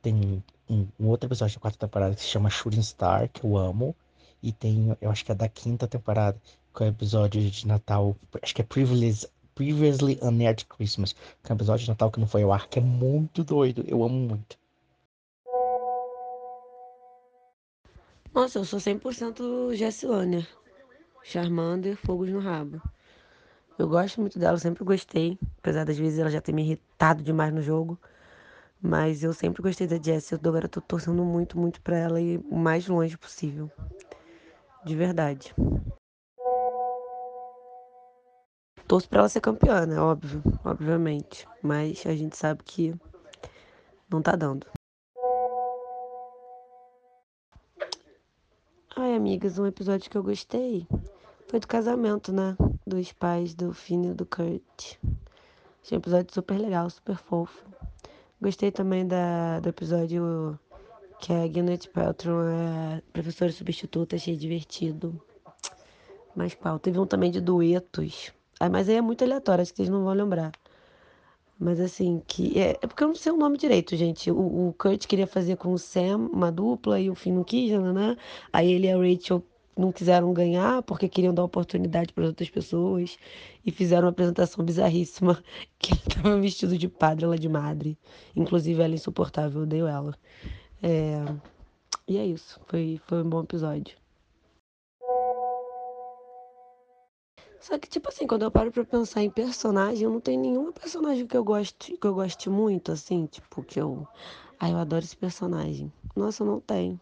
Tem 0.02 0.42
um, 0.68 0.88
um, 1.00 1.08
outro 1.10 1.28
episódio 1.28 1.56
da 1.58 1.62
quarta 1.62 1.78
temporada 1.78 2.16
que 2.16 2.22
se 2.22 2.28
chama 2.28 2.50
Shooting 2.50 2.82
Star, 2.82 3.30
que 3.30 3.44
eu 3.44 3.56
amo. 3.56 3.96
E 4.42 4.52
tem, 4.52 4.98
eu 5.00 5.12
acho 5.12 5.24
que 5.24 5.32
é 5.32 5.36
da 5.36 5.48
quinta 5.48 5.88
temporada, 5.88 6.42
que 6.76 6.84
é 6.84 6.88
o 6.88 6.90
episódio 6.90 7.40
de 7.52 7.68
Natal, 7.68 8.16
acho 8.42 8.56
que 8.56 8.64
é 8.64 8.66
Privilege, 8.66 9.28
Previously 9.54 10.18
Unaired 10.24 10.66
Christmas, 10.66 11.14
que 11.14 11.52
é 11.52 11.54
um 11.54 11.56
episódio 11.56 11.86
de 11.86 11.92
Natal 11.92 12.10
que 12.10 12.20
não 12.20 12.26
foi 12.26 12.42
ao 12.42 12.52
ar, 12.52 12.68
que 12.68 12.80
é 12.80 12.82
muito 12.82 13.44
doido. 13.44 13.86
Eu 13.88 14.04
amo 14.04 14.16
muito. 14.16 14.61
Nossa, 18.34 18.60
eu 18.60 18.66
sou 18.66 18.80
100% 18.80 19.76
Jessilânia. 19.76 20.48
Charmander, 21.22 21.98
fogos 21.98 22.30
no 22.30 22.40
rabo. 22.40 22.82
Eu 23.78 23.90
gosto 23.90 24.22
muito 24.22 24.40
dela, 24.40 24.58
sempre 24.58 24.86
gostei. 24.86 25.38
Apesar 25.58 25.84
das 25.84 25.98
vezes 25.98 26.18
ela 26.18 26.30
já 26.30 26.40
ter 26.40 26.54
me 26.54 26.62
irritado 26.62 27.22
demais 27.22 27.54
no 27.54 27.62
jogo. 27.62 28.00
Mas 28.82 29.22
eu 29.22 29.34
sempre 29.34 29.62
gostei 29.62 29.86
da 29.86 30.02
Jessie. 30.02 30.40
Eu 30.42 30.50
agora 30.50 30.70
tô 30.70 30.80
torcendo 30.80 31.26
muito, 31.26 31.60
muito 31.60 31.82
pra 31.82 31.98
ela 31.98 32.22
ir 32.22 32.40
o 32.50 32.56
mais 32.56 32.88
longe 32.88 33.18
possível. 33.18 33.70
De 34.86 34.96
verdade. 34.96 35.54
Torço 38.88 39.10
pra 39.10 39.20
ela 39.20 39.30
ser 39.30 39.42
campeã, 39.42 39.86
né? 39.86 40.00
Óbvio, 40.00 40.42
obviamente. 40.64 41.46
Mas 41.62 42.06
a 42.06 42.16
gente 42.16 42.38
sabe 42.38 42.64
que 42.64 42.96
não 44.10 44.22
tá 44.22 44.38
dando. 44.38 44.66
Ai, 48.94 49.16
amigas, 49.16 49.58
um 49.58 49.66
episódio 49.66 50.12
que 50.12 50.18
eu 50.18 50.24
gostei 50.24 50.86
foi 51.48 51.62
do 51.62 51.68
casamento, 51.68 52.34
né? 52.34 52.58
Dos 52.86 53.14
pais 53.14 53.54
do 53.54 53.74
Finn 53.74 54.12
e 54.12 54.14
do 54.14 54.26
Kurt. 54.26 54.98
Achei 55.82 55.98
um 55.98 56.02
episódio 56.02 56.34
super 56.34 56.60
legal, 56.60 56.90
super 56.90 57.16
fofo. 57.16 57.66
Gostei 58.42 58.70
também 58.70 59.08
da, 59.08 59.62
do 59.62 59.70
episódio 59.70 60.60
que 61.22 61.32
a 61.32 61.48
Gwyneth 61.48 61.88
Paltrow 61.94 62.42
é 62.44 63.02
professora 63.14 63.54
substituta, 63.54 64.18
achei 64.18 64.36
divertido. 64.36 65.22
Mas 66.36 66.54
pau, 66.54 66.78
teve 66.78 67.00
um 67.00 67.06
também 67.06 67.32
de 67.32 67.40
duetos. 67.40 68.34
Ah, 68.60 68.70
mas 68.70 68.90
aí 68.90 68.96
é 68.96 69.02
muito 69.02 69.24
aleatório, 69.24 69.62
acho 69.62 69.72
que 69.72 69.78
vocês 69.78 69.90
não 69.90 70.04
vão 70.04 70.14
lembrar. 70.14 70.52
Mas 71.62 71.80
assim, 71.80 72.20
que. 72.26 72.60
É, 72.60 72.72
é 72.82 72.88
porque 72.88 73.04
eu 73.04 73.10
não 73.10 73.16
sei 73.16 73.32
o 73.32 73.38
nome 73.38 73.56
direito, 73.56 73.96
gente. 73.96 74.32
O, 74.32 74.70
o 74.70 74.74
Kurt 74.74 75.06
queria 75.06 75.28
fazer 75.28 75.58
com 75.58 75.72
o 75.72 75.78
Sam 75.78 76.18
uma 76.34 76.52
dupla 76.52 77.00
e 77.00 77.08
o 77.08 77.14
Finn 77.14 77.36
não 77.36 77.44
quis, 77.44 77.72
né? 77.72 78.18
Aí 78.52 78.72
ele 78.72 78.88
e 78.88 78.92
a 78.92 78.98
Rachel 78.98 79.44
não 79.78 79.92
quiseram 79.92 80.34
ganhar 80.34 80.82
porque 80.82 81.08
queriam 81.08 81.34
dar 81.34 81.44
oportunidade 81.44 82.14
para 82.14 82.26
outras 82.26 82.50
pessoas 82.50 83.16
e 83.64 83.72
fizeram 83.72 84.06
uma 84.06 84.12
apresentação 84.12 84.66
bizarríssima 84.66 85.42
que 85.78 85.94
ele 85.94 86.02
estava 86.08 86.40
vestido 86.42 86.76
de 86.76 86.90
padre, 86.90 87.26
ela 87.26 87.38
de 87.38 87.48
madre. 87.48 87.96
Inclusive 88.36 88.82
ela 88.82 88.94
é 88.94 88.96
insuportável, 88.96 89.60
eu 89.62 89.64
odeio 89.64 89.86
ela. 89.88 90.18
É... 90.82 91.24
E 92.08 92.18
é 92.18 92.26
isso, 92.26 92.60
foi, 92.66 93.00
foi 93.06 93.22
um 93.22 93.30
bom 93.30 93.42
episódio. 93.42 93.96
Só 97.62 97.78
que, 97.78 97.88
tipo 97.88 98.10
assim, 98.10 98.26
quando 98.26 98.42
eu 98.42 98.50
paro 98.50 98.72
pra 98.72 98.84
pensar 98.84 99.22
em 99.22 99.30
personagem, 99.30 100.04
eu 100.04 100.10
não 100.10 100.20
tenho 100.20 100.42
nenhuma 100.42 100.74
personagem 100.74 101.28
que 101.28 101.38
eu 101.38 101.44
goste, 101.44 101.96
que 101.96 102.08
eu 102.08 102.14
goste 102.16 102.50
muito, 102.50 102.92
assim, 102.92 103.28
tipo, 103.28 103.62
que 103.62 103.80
eu. 103.80 104.08
Ai, 104.60 104.74
eu 104.74 104.78
adoro 104.78 105.06
esse 105.06 105.16
personagem. 105.16 105.94
Nossa, 106.16 106.42
eu 106.42 106.48
não 106.48 106.60
tenho. 106.60 107.00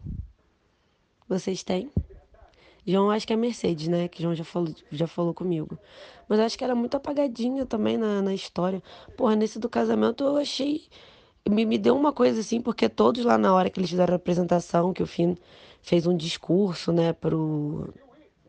Vocês 1.26 1.62
têm? 1.62 1.90
João, 2.86 3.10
acho 3.10 3.26
que 3.26 3.32
é 3.32 3.36
Mercedes, 3.36 3.88
né? 3.88 4.06
Que 4.06 4.22
João 4.22 4.34
já 4.34 4.44
falou, 4.44 4.74
já 4.92 5.06
falou 5.06 5.32
comigo. 5.32 5.78
Mas 6.28 6.38
acho 6.40 6.58
que 6.58 6.64
era 6.64 6.74
muito 6.74 6.94
apagadinha 6.94 7.64
também 7.64 7.96
na, 7.96 8.20
na 8.20 8.34
história. 8.34 8.82
Porra, 9.16 9.36
nesse 9.36 9.58
do 9.58 9.68
casamento 9.68 10.24
eu 10.24 10.36
achei. 10.36 10.88
Me, 11.48 11.64
me 11.64 11.78
deu 11.78 11.96
uma 11.96 12.12
coisa 12.12 12.40
assim, 12.40 12.60
porque 12.60 12.86
todos 12.86 13.24
lá 13.24 13.38
na 13.38 13.54
hora 13.54 13.70
que 13.70 13.80
eles 13.80 13.88
fizeram 13.88 14.12
a 14.12 14.16
apresentação, 14.16 14.92
que 14.92 15.02
o 15.02 15.06
Finn 15.06 15.36
fez 15.80 16.06
um 16.06 16.14
discurso, 16.14 16.92
né, 16.92 17.14
pro, 17.14 17.94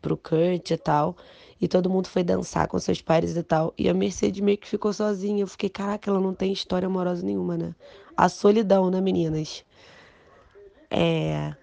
pro 0.00 0.16
Kurt 0.16 0.70
e 0.70 0.76
tal. 0.76 1.16
E 1.62 1.68
todo 1.68 1.88
mundo 1.88 2.08
foi 2.08 2.24
dançar 2.24 2.66
com 2.66 2.76
seus 2.80 3.00
pares 3.00 3.36
e 3.36 3.42
tal. 3.44 3.72
E 3.78 3.88
a 3.88 3.94
Mercedes 3.94 4.40
meio 4.40 4.58
que 4.58 4.68
ficou 4.68 4.92
sozinha. 4.92 5.44
Eu 5.44 5.46
fiquei, 5.46 5.70
caraca, 5.70 6.10
ela 6.10 6.18
não 6.18 6.34
tem 6.34 6.52
história 6.52 6.86
amorosa 6.86 7.24
nenhuma, 7.24 7.56
né? 7.56 7.72
A 8.16 8.28
solidão, 8.28 8.90
né, 8.90 9.00
meninas? 9.00 9.64
É. 10.90 11.54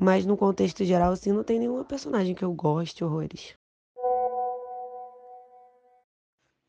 Mas 0.00 0.26
no 0.26 0.36
contexto 0.36 0.84
geral, 0.84 1.12
assim, 1.12 1.30
não 1.30 1.44
tem 1.44 1.60
nenhuma 1.60 1.84
personagem 1.84 2.34
que 2.34 2.44
eu 2.44 2.52
goste 2.52 3.04
horrores. 3.04 3.54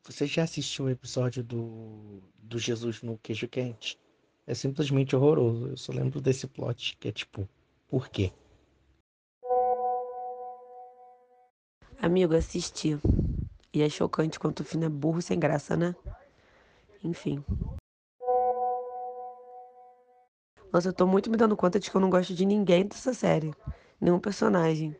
Você 0.04 0.24
já 0.24 0.44
assistiu 0.44 0.84
o 0.84 0.90
episódio 0.90 1.42
do, 1.42 2.22
do 2.38 2.60
Jesus 2.60 3.02
no 3.02 3.18
queijo 3.18 3.48
quente? 3.48 3.98
É 4.46 4.54
simplesmente 4.54 5.16
horroroso. 5.16 5.66
Eu 5.66 5.76
só 5.76 5.92
lembro 5.92 6.20
desse 6.20 6.46
plot 6.46 6.96
que 7.00 7.08
é 7.08 7.12
tipo, 7.12 7.48
por 7.88 8.08
quê? 8.08 8.32
Amigo, 12.08 12.34
assisti. 12.34 12.98
E 13.70 13.82
é 13.82 13.88
chocante 13.90 14.40
quanto 14.40 14.60
o 14.60 14.64
fim 14.64 14.82
é 14.82 14.88
burro 14.88 15.20
sem 15.20 15.38
graça, 15.38 15.76
né? 15.76 15.94
Enfim. 17.04 17.44
Nossa, 20.72 20.88
eu 20.88 20.92
tô 20.94 21.06
muito 21.06 21.30
me 21.30 21.36
dando 21.36 21.54
conta 21.54 21.78
de 21.78 21.90
que 21.90 21.94
eu 21.94 22.00
não 22.00 22.08
gosto 22.08 22.32
de 22.32 22.46
ninguém 22.46 22.86
dessa 22.86 23.12
série. 23.12 23.52
Nenhum 24.00 24.18
personagem. 24.18 24.96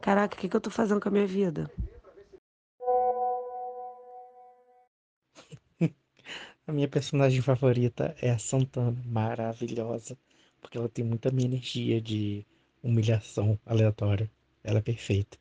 Caraca, 0.00 0.36
o 0.36 0.38
que, 0.38 0.48
que 0.48 0.54
eu 0.54 0.60
tô 0.60 0.70
fazendo 0.70 1.00
com 1.00 1.08
a 1.08 1.12
minha 1.12 1.26
vida? 1.26 1.68
A 6.64 6.72
minha 6.72 6.86
personagem 6.86 7.42
favorita 7.42 8.14
é 8.22 8.30
a 8.30 8.38
Santana, 8.38 9.02
maravilhosa, 9.04 10.16
porque 10.60 10.78
ela 10.78 10.88
tem 10.88 11.04
muita 11.04 11.32
minha 11.32 11.48
energia 11.48 12.00
de 12.00 12.46
humilhação 12.84 13.58
aleatória. 13.66 14.30
Ela 14.62 14.78
é 14.78 14.82
perfeita. 14.82 15.36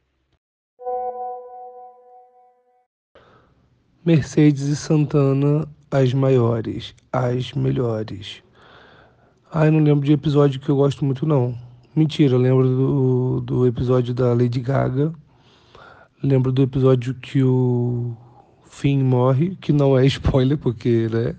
Mercedes 4.05 4.67
e 4.67 4.75
Santana, 4.75 5.67
as 5.89 6.13
maiores, 6.13 6.93
as 7.11 7.53
melhores. 7.53 8.43
Eu 9.51 9.71
não 9.71 9.79
lembro 9.79 10.05
de 10.05 10.13
episódio 10.13 10.59
que 10.59 10.69
eu 10.69 10.75
gosto 10.75 11.03
muito, 11.03 11.25
não. 11.25 11.57
Mentira, 11.95 12.37
lembro 12.37 12.67
do, 12.67 13.41
do 13.41 13.65
episódio 13.65 14.13
da 14.13 14.31
Lady 14.31 14.59
Gaga. 14.59 15.11
Lembro 16.21 16.51
do 16.51 16.61
episódio 16.61 17.15
que 17.15 17.41
o 17.41 18.15
Finn 18.65 19.03
morre, 19.03 19.55
que 19.55 19.73
não 19.73 19.97
é 19.97 20.05
spoiler, 20.07 20.59
porque 20.59 21.09
né, 21.11 21.35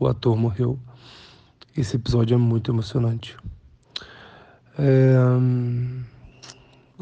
o 0.00 0.06
ator 0.06 0.34
morreu. 0.34 0.78
Esse 1.76 1.96
episódio 1.96 2.36
é 2.36 2.38
muito 2.38 2.72
emocionante. 2.72 3.36
É... 4.78 5.14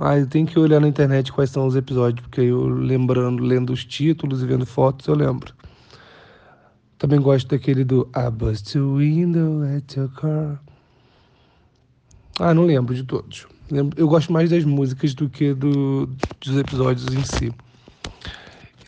Ah, 0.03 0.19
eu 0.19 0.27
tenho 0.27 0.47
que 0.47 0.59
olhar 0.59 0.81
na 0.81 0.89
internet 0.89 1.31
quais 1.31 1.51
são 1.51 1.67
os 1.67 1.77
episódios, 1.77 2.27
porque 2.27 2.41
eu 2.41 2.67
lembrando, 2.67 3.43
lendo 3.43 3.71
os 3.71 3.85
títulos 3.85 4.43
e 4.43 4.47
vendo 4.47 4.65
fotos, 4.65 5.07
eu 5.07 5.15
lembro. 5.15 5.53
Também 6.97 7.21
gosto 7.21 7.49
daquele 7.49 7.85
do 7.85 8.09
I 8.17 8.31
bust 8.31 8.79
a 8.79 8.81
window 8.81 9.63
at 9.63 9.95
your 9.95 10.09
car. 10.09 10.59
Ah, 12.39 12.55
não 12.55 12.65
lembro 12.65 12.95
de 12.95 13.05
todos. 13.05 13.47
Eu 13.95 14.09
gosto 14.09 14.33
mais 14.33 14.49
das 14.49 14.65
músicas 14.65 15.13
do 15.13 15.29
que 15.29 15.53
do, 15.53 16.09
dos 16.41 16.57
episódios 16.57 17.13
em 17.13 17.23
si. 17.23 17.53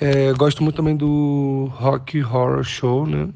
É, 0.01 0.33
gosto 0.33 0.62
muito 0.62 0.77
também 0.77 0.96
do 0.96 1.68
Rock 1.72 2.22
Horror 2.25 2.64
Show, 2.64 3.07
né? 3.07 3.29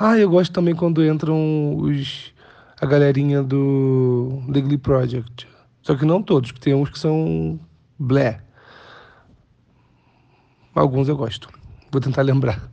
Ah, 0.00 0.18
eu 0.18 0.28
gosto 0.28 0.52
também 0.52 0.74
quando 0.74 1.04
entram 1.04 1.76
os 1.76 2.32
a 2.80 2.86
galerinha 2.86 3.40
do 3.40 4.42
The 4.52 4.60
Glee 4.60 4.78
Project. 4.78 5.51
Só 5.82 5.96
que 5.96 6.04
não 6.04 6.22
todos, 6.22 6.52
que 6.52 6.60
tem 6.60 6.74
uns 6.74 6.90
que 6.90 6.98
são 6.98 7.58
blé. 7.98 8.40
Alguns 10.74 11.08
eu 11.08 11.16
gosto. 11.16 11.48
Vou 11.90 12.00
tentar 12.00 12.22
lembrar. 12.22 12.70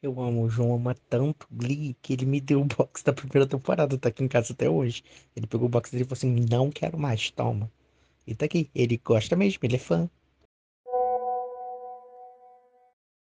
Eu 0.00 0.20
amo, 0.20 0.44
o 0.44 0.48
João 0.48 0.76
ama 0.76 0.94
tanto 1.08 1.48
Glee 1.50 1.96
que 2.00 2.12
ele 2.12 2.24
me 2.24 2.40
deu 2.40 2.60
o 2.60 2.64
box 2.64 3.02
da 3.02 3.12
primeira 3.12 3.48
temporada, 3.48 3.98
tá 3.98 4.10
aqui 4.10 4.22
em 4.22 4.28
casa 4.28 4.52
até 4.52 4.70
hoje. 4.70 5.02
Ele 5.34 5.46
pegou 5.46 5.66
o 5.66 5.70
box 5.70 5.90
dele 5.90 6.04
e 6.04 6.06
falou 6.06 6.18
assim: 6.18 6.46
não 6.48 6.70
quero 6.70 6.96
mais, 6.98 7.30
toma. 7.30 7.68
E 8.26 8.34
tá 8.34 8.44
aqui, 8.44 8.70
ele 8.74 9.00
gosta 9.02 9.34
mesmo, 9.34 9.58
ele 9.64 9.74
é 9.76 9.78
fã. 9.78 10.08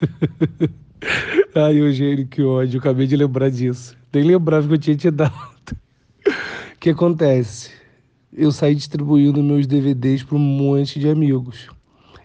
Ai, 1.54 1.76
Eugênio, 1.78 2.28
que 2.28 2.42
ódio, 2.42 2.76
eu 2.76 2.80
acabei 2.80 3.06
de 3.06 3.16
lembrar 3.16 3.50
disso. 3.50 3.96
Nem 4.12 4.24
lembrava 4.24 4.68
que 4.68 4.74
eu 4.74 4.78
tinha 4.78 4.96
te 4.96 5.10
dado. 5.10 5.55
Que 6.86 6.90
acontece? 6.90 7.72
Eu 8.32 8.52
saí 8.52 8.72
distribuindo 8.72 9.42
meus 9.42 9.66
DVDs 9.66 10.22
para 10.22 10.36
um 10.36 10.38
monte 10.38 11.00
de 11.00 11.08
amigos. 11.08 11.66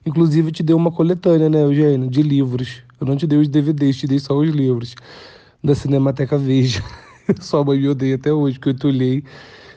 Inclusive, 0.06 0.50
eu 0.50 0.52
te 0.52 0.62
dei 0.62 0.76
uma 0.76 0.92
coletânea, 0.92 1.50
né, 1.50 1.64
Eugênio, 1.64 2.08
de 2.08 2.22
livros. 2.22 2.84
Eu 3.00 3.08
não 3.08 3.18
te 3.18 3.26
dei 3.26 3.40
os 3.40 3.50
DVDs, 3.50 3.98
te 3.98 4.06
dei 4.06 4.20
só 4.20 4.38
os 4.38 4.48
livros 4.52 4.94
da 5.64 5.74
Cinemateca 5.74 6.38
Veja. 6.38 6.84
Sua 7.42 7.66
mãe 7.66 7.80
me 7.80 7.90
odeia 7.90 8.14
até 8.14 8.32
hoje, 8.32 8.60
porque 8.60 8.70
eu 8.70 8.74
entulhei 8.74 9.24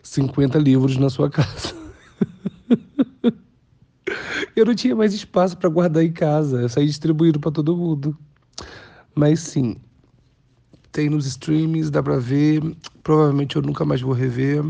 50 0.02 0.58
livros 0.58 0.98
na 0.98 1.08
sua 1.08 1.30
casa. 1.30 1.74
eu 4.54 4.66
não 4.66 4.74
tinha 4.74 4.94
mais 4.94 5.14
espaço 5.14 5.56
para 5.56 5.70
guardar 5.70 6.04
em 6.04 6.12
casa. 6.12 6.60
Eu 6.60 6.68
saí 6.68 6.84
distribuindo 6.84 7.40
para 7.40 7.52
todo 7.52 7.74
mundo. 7.74 8.14
Mas 9.14 9.40
sim, 9.40 9.76
tem 10.92 11.08
nos 11.08 11.24
streams, 11.24 11.90
dá 11.90 12.02
pra 12.02 12.18
ver. 12.18 12.62
Provavelmente 13.04 13.54
eu 13.54 13.62
nunca 13.62 13.84
mais 13.84 14.00
vou 14.00 14.14
rever. 14.14 14.64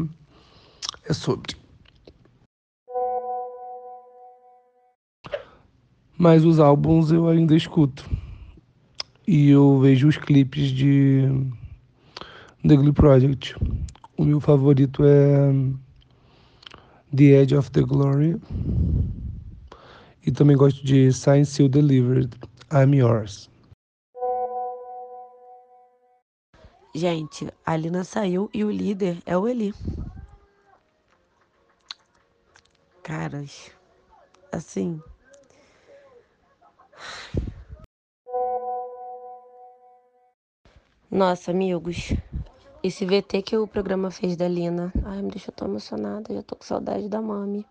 É 1.09 1.13
sobre. 1.13 1.57
Mas 6.19 6.45
os 6.45 6.59
álbuns 6.59 7.13
eu 7.13 7.29
ainda 7.29 7.55
escuto. 7.55 8.05
E 9.27 9.51
eu 9.51 9.79
vejo 9.79 10.09
os 10.09 10.17
clipes 10.17 10.71
de 10.71 11.23
The 12.67 12.77
Glee 12.77 12.93
Project. 12.93 13.57
O 14.17 14.25
meu 14.25 14.41
favorito 14.41 15.05
é 15.05 15.53
The 17.15 17.43
Edge 17.43 17.57
of 17.57 17.71
the 17.71 17.83
Glory. 17.83 18.37
E 20.27 20.33
também 20.33 20.57
gosto 20.57 20.85
de 20.85 21.13
Sign 21.13 21.45
Still 21.45 21.69
Delivered, 21.69 22.31
I'm 22.73 22.97
Yours. 22.97 23.54
Gente, 26.97 27.53
a 27.67 27.77
Lina 27.77 28.05
saiu 28.05 28.49
e 28.55 28.63
o 28.63 28.71
líder 28.71 29.21
é 29.27 29.37
o 29.37 29.49
Eli. 29.49 29.75
Caras, 33.03 33.73
assim. 34.53 35.03
Nossa, 41.11 41.51
amigos, 41.51 42.13
esse 42.81 43.05
VT 43.05 43.43
que 43.43 43.57
o 43.57 43.67
programa 43.67 44.13
fez 44.13 44.37
da 44.37 44.47
Lina, 44.47 44.93
ai, 45.05 45.21
me 45.21 45.33
deixou 45.33 45.53
tão 45.53 45.67
emocionada, 45.67 46.33
já 46.33 46.45
tô 46.45 46.55
com 46.55 46.63
saudade 46.63 47.09
da 47.09 47.21
mami. 47.21 47.67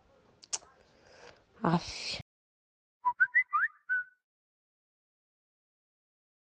Aff. 1.64 2.18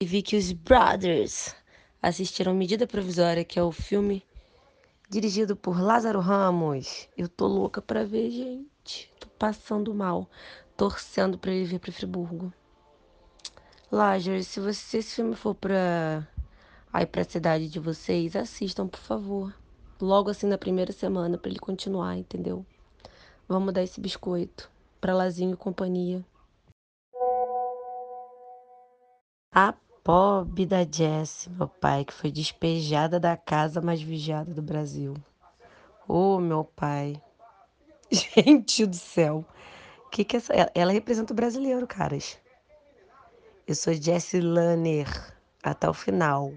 E 0.02 0.06
vi 0.06 0.22
que 0.22 0.36
os 0.36 0.52
Brothers 0.52 1.56
assistiram 2.04 2.54
Medida 2.54 2.86
Provisória, 2.86 3.46
que 3.46 3.58
é 3.58 3.64
o 3.64 3.72
filme 3.72 4.22
dirigido 5.10 5.56
por 5.56 5.80
Lázaro 5.82 6.20
Ramos. 6.20 7.08
Eu 7.18 7.30
tô 7.30 7.48
louca 7.48 7.82
pra 7.82 8.04
ver, 8.04 8.30
gente. 8.30 9.10
Tô 9.18 9.28
passando 9.40 9.94
mal, 9.96 10.30
torcendo 10.76 11.38
pra 11.38 11.52
ele 11.52 11.64
vir 11.64 11.80
pra 11.80 11.94
Friburgo. 11.94 12.52
Lázaro, 13.90 14.44
se 14.44 14.60
você 14.60 14.74
se 14.74 14.98
esse 14.98 15.16
filme 15.16 15.34
for 15.34 15.56
pra 15.56 16.28
aí 16.92 17.06
pra 17.06 17.24
cidade 17.24 17.70
de 17.70 17.80
vocês, 17.80 18.36
assistam, 18.36 18.86
por 18.88 19.00
favor. 19.00 19.56
Logo 20.02 20.30
assim 20.30 20.48
na 20.48 20.58
primeira 20.58 20.92
semana 20.92 21.38
para 21.38 21.50
ele 21.50 21.60
continuar, 21.60 22.18
entendeu? 22.18 22.66
Vamos 23.48 23.74
dar 23.74 23.84
esse 23.84 24.02
biscoito 24.02 24.70
para 25.00 25.14
Lazinho 25.14 25.54
e 25.54 25.58
companhia. 25.58 26.26
A 29.56 29.74
Pobre 30.04 30.66
da 30.66 30.84
Jess, 30.84 31.48
meu 31.58 31.70
pai, 31.70 32.04
que 32.04 32.12
foi 32.12 32.30
despejada 32.30 33.22
da 33.22 33.38
casa 33.38 33.80
mais 33.80 34.02
vigiada 34.02 34.54
do 34.54 34.62
Brasil. 34.62 35.14
Ô, 36.06 36.36
oh, 36.36 36.40
meu 36.42 36.66
pai. 36.66 37.16
Gente 38.12 38.86
do 38.86 38.98
céu. 38.98 39.46
Que 40.12 40.26
que 40.26 40.36
é 40.36 40.40
essa? 40.40 40.54
Ela 40.76 40.92
representa 40.92 41.32
o 41.32 41.36
brasileiro, 41.36 41.88
caras. 41.88 42.38
Eu 43.66 43.76
sou 43.76 43.94
Jessie 43.94 44.42
Lanner 44.42 45.08
até 45.64 45.90
o 45.90 45.94
final. 45.94 46.52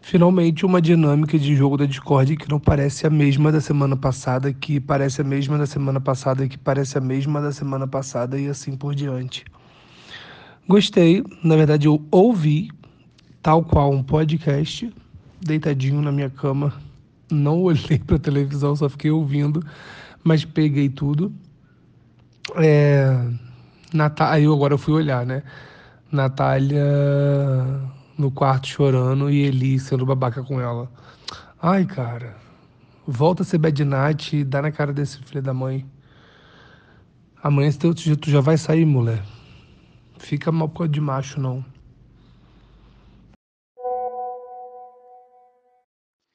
Finalmente 0.00 0.66
uma 0.66 0.82
dinâmica 0.82 1.38
de 1.38 1.54
jogo 1.54 1.76
da 1.76 1.86
Discord 1.86 2.36
que 2.36 2.50
não 2.50 2.58
parece 2.58 3.06
a 3.06 3.10
mesma 3.10 3.52
da 3.52 3.60
semana 3.60 3.96
passada, 3.96 4.52
que 4.52 4.80
parece 4.80 5.20
a 5.20 5.24
mesma 5.24 5.56
da 5.56 5.66
semana 5.66 6.00
passada, 6.00 6.48
que 6.48 6.58
parece 6.58 6.98
a 6.98 7.00
mesma 7.00 7.40
da 7.40 7.52
semana 7.52 7.86
passada 7.86 8.36
e 8.36 8.48
assim 8.48 8.76
por 8.76 8.96
diante. 8.96 9.44
Gostei, 10.68 11.24
na 11.42 11.56
verdade 11.56 11.86
eu 11.86 12.00
ouvi, 12.10 12.70
tal 13.42 13.64
qual 13.64 13.90
um 13.92 14.02
podcast, 14.02 14.92
deitadinho 15.40 16.00
na 16.00 16.12
minha 16.12 16.30
cama. 16.30 16.72
Não 17.30 17.60
olhei 17.62 17.98
para 17.98 18.18
televisão, 18.18 18.76
só 18.76 18.88
fiquei 18.88 19.10
ouvindo, 19.10 19.64
mas 20.22 20.44
peguei 20.44 20.88
tudo. 20.88 21.32
É, 22.56 23.28
Natália, 23.92 24.34
aí 24.34 24.44
agora 24.46 24.74
eu 24.74 24.78
fui 24.78 24.94
olhar, 24.94 25.26
né? 25.26 25.42
Natália 26.10 26.84
no 28.18 28.30
quarto 28.30 28.66
chorando 28.66 29.30
e 29.30 29.42
Eli 29.42 29.78
sendo 29.78 30.04
babaca 30.04 30.42
com 30.42 30.60
ela. 30.60 30.90
Ai, 31.60 31.84
cara, 31.84 32.36
volta 33.06 33.42
a 33.42 33.46
ser 33.46 33.58
bad 33.58 33.84
night 33.84 34.36
e 34.36 34.44
dá 34.44 34.62
na 34.62 34.70
cara 34.70 34.92
desse 34.92 35.18
filho 35.18 35.42
da 35.42 35.54
mãe. 35.54 35.86
Amanhã 37.42 37.70
tu 37.72 38.30
já 38.30 38.40
vai 38.40 38.58
sair, 38.58 38.84
mulher. 38.84 39.22
Fica 40.20 40.52
mal 40.52 40.68
por 40.68 40.86
de 40.86 41.00
macho, 41.00 41.40
não. 41.40 41.64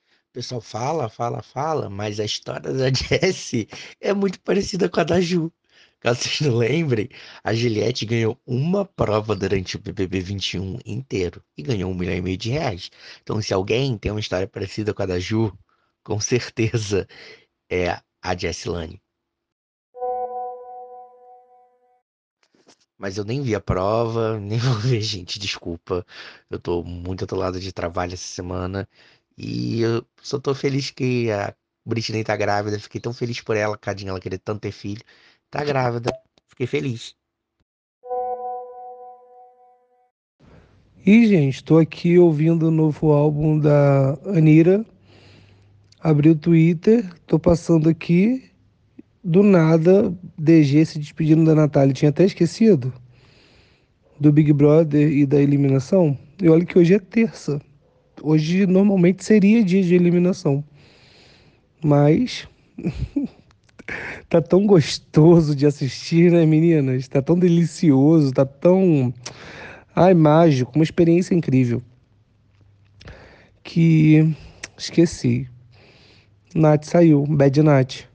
O 0.09 0.33
pessoal 0.33 0.59
fala, 0.59 1.07
fala, 1.07 1.41
fala, 1.41 1.89
mas 1.89 2.19
a 2.19 2.25
história 2.25 2.73
da 2.73 2.91
Jessie 2.91 3.69
é 4.01 4.13
muito 4.13 4.39
parecida 4.41 4.89
com 4.89 4.99
a 4.99 5.03
da 5.03 5.21
Ju. 5.21 5.51
Caso 6.01 6.21
vocês 6.21 6.41
não 6.41 6.57
lembrem, 6.57 7.09
a 7.43 7.53
Juliette 7.53 8.05
ganhou 8.05 8.37
uma 8.45 8.83
prova 8.85 9.35
durante 9.35 9.77
o 9.77 9.79
BBB 9.79 10.19
21 10.19 10.79
inteiro 10.85 11.41
e 11.57 11.63
ganhou 11.63 11.89
um 11.89 11.95
milhão 11.95 12.15
e 12.15 12.21
meio 12.21 12.37
de 12.37 12.49
reais. 12.51 12.91
Então, 13.21 13.41
se 13.41 13.53
alguém 13.53 13.97
tem 13.97 14.11
uma 14.11 14.19
história 14.19 14.47
parecida 14.47 14.93
com 14.93 15.03
a 15.03 15.05
da 15.05 15.19
Ju, 15.19 15.57
com 16.03 16.19
certeza 16.19 17.07
é 17.69 17.99
a 18.21 18.35
Jessilane. 18.35 19.01
Mas 22.97 23.17
eu 23.17 23.25
nem 23.25 23.41
vi 23.41 23.55
a 23.55 23.61
prova, 23.61 24.39
nem 24.41 24.57
vou 24.59 24.75
ver, 24.75 25.01
gente, 25.01 25.39
desculpa. 25.39 26.05
Eu 26.49 26.59
tô 26.59 26.83
muito 26.83 27.23
atolado 27.25 27.59
de 27.59 27.71
trabalho 27.73 28.13
essa 28.13 28.23
semana. 28.23 28.87
E 29.37 29.81
eu 29.81 30.05
só 30.21 30.39
tô 30.39 30.55
feliz 30.55 30.91
que 30.91 31.31
a 31.31 31.53
Britney 31.85 32.23
tá 32.23 32.35
grávida. 32.37 32.79
Fiquei 32.79 33.01
tão 33.01 33.13
feliz 33.13 33.41
por 33.41 33.55
ela, 33.57 33.77
cadinha, 33.77 34.11
ela 34.11 34.19
querer 34.19 34.39
tanto 34.39 34.61
ter 34.61 34.71
filho. 34.71 35.03
Tá 35.49 35.63
grávida. 35.63 36.11
Fiquei 36.47 36.67
feliz. 36.67 37.15
E, 41.05 41.27
gente, 41.27 41.63
tô 41.63 41.77
aqui 41.77 42.17
ouvindo 42.17 42.67
o 42.67 42.71
novo 42.71 43.11
álbum 43.11 43.59
da 43.59 44.13
Anira. 44.25 44.85
Abri 45.99 46.29
o 46.29 46.35
Twitter, 46.35 47.13
tô 47.27 47.39
passando 47.39 47.89
aqui 47.89 48.54
do 49.25 49.41
nada, 49.41 50.15
DG 50.37 50.85
se 50.85 50.99
despedindo 50.99 51.43
da 51.43 51.55
Natália. 51.55 51.93
Tinha 51.93 52.09
até 52.09 52.23
esquecido 52.23 52.93
do 54.19 54.31
Big 54.31 54.53
Brother 54.53 55.11
e 55.11 55.25
da 55.25 55.41
eliminação. 55.41 56.15
E 56.39 56.47
olha 56.47 56.63
que 56.63 56.77
hoje 56.77 56.93
é 56.93 56.99
terça. 56.99 57.59
Hoje 58.21 58.67
normalmente 58.67 59.25
seria 59.25 59.63
dia 59.63 59.81
de 59.81 59.95
eliminação. 59.95 60.63
Mas 61.83 62.47
tá 64.29 64.39
tão 64.39 64.67
gostoso 64.67 65.55
de 65.55 65.65
assistir, 65.65 66.31
né, 66.31 66.45
meninas? 66.45 67.07
Tá 67.07 67.19
tão 67.19 67.37
delicioso, 67.37 68.31
tá 68.31 68.45
tão 68.45 69.11
ai 69.95 70.13
mágico, 70.13 70.73
uma 70.75 70.83
experiência 70.83 71.33
incrível. 71.33 71.81
Que 73.63 74.35
esqueci. 74.77 75.49
Nath 76.53 76.85
saiu, 76.85 77.25
Bad 77.25 77.63
Nath. 77.63 78.14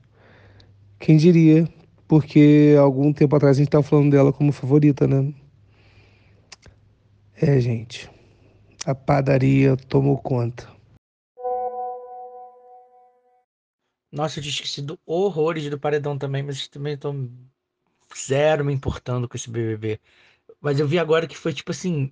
Quem 1.01 1.17
diria? 1.17 1.67
Porque 2.07 2.75
algum 2.79 3.11
tempo 3.11 3.35
atrás 3.35 3.57
a 3.57 3.59
gente 3.59 3.69
estava 3.69 3.83
falando 3.83 4.11
dela 4.11 4.31
como 4.31 4.51
favorita, 4.51 5.07
né? 5.07 5.33
É, 7.35 7.59
gente. 7.59 8.07
A 8.85 8.93
padaria 8.93 9.75
tomou 9.75 10.17
conta. 10.19 10.69
Nossa, 14.11 14.37
eu 14.37 14.43
tinha 14.43 14.53
esquecido 14.53 14.99
horrores 15.03 15.67
do 15.69 15.79
Paredão 15.79 16.17
também, 16.17 16.43
mas 16.43 16.67
também 16.67 16.95
tô 16.95 17.15
zero 18.15 18.63
me 18.63 18.73
importando 18.73 19.27
com 19.27 19.35
esse 19.35 19.49
BBB. 19.49 19.99
Mas 20.59 20.79
eu 20.79 20.87
vi 20.87 20.99
agora 20.99 21.25
que 21.25 21.37
foi, 21.37 21.51
tipo 21.51 21.71
assim, 21.71 22.11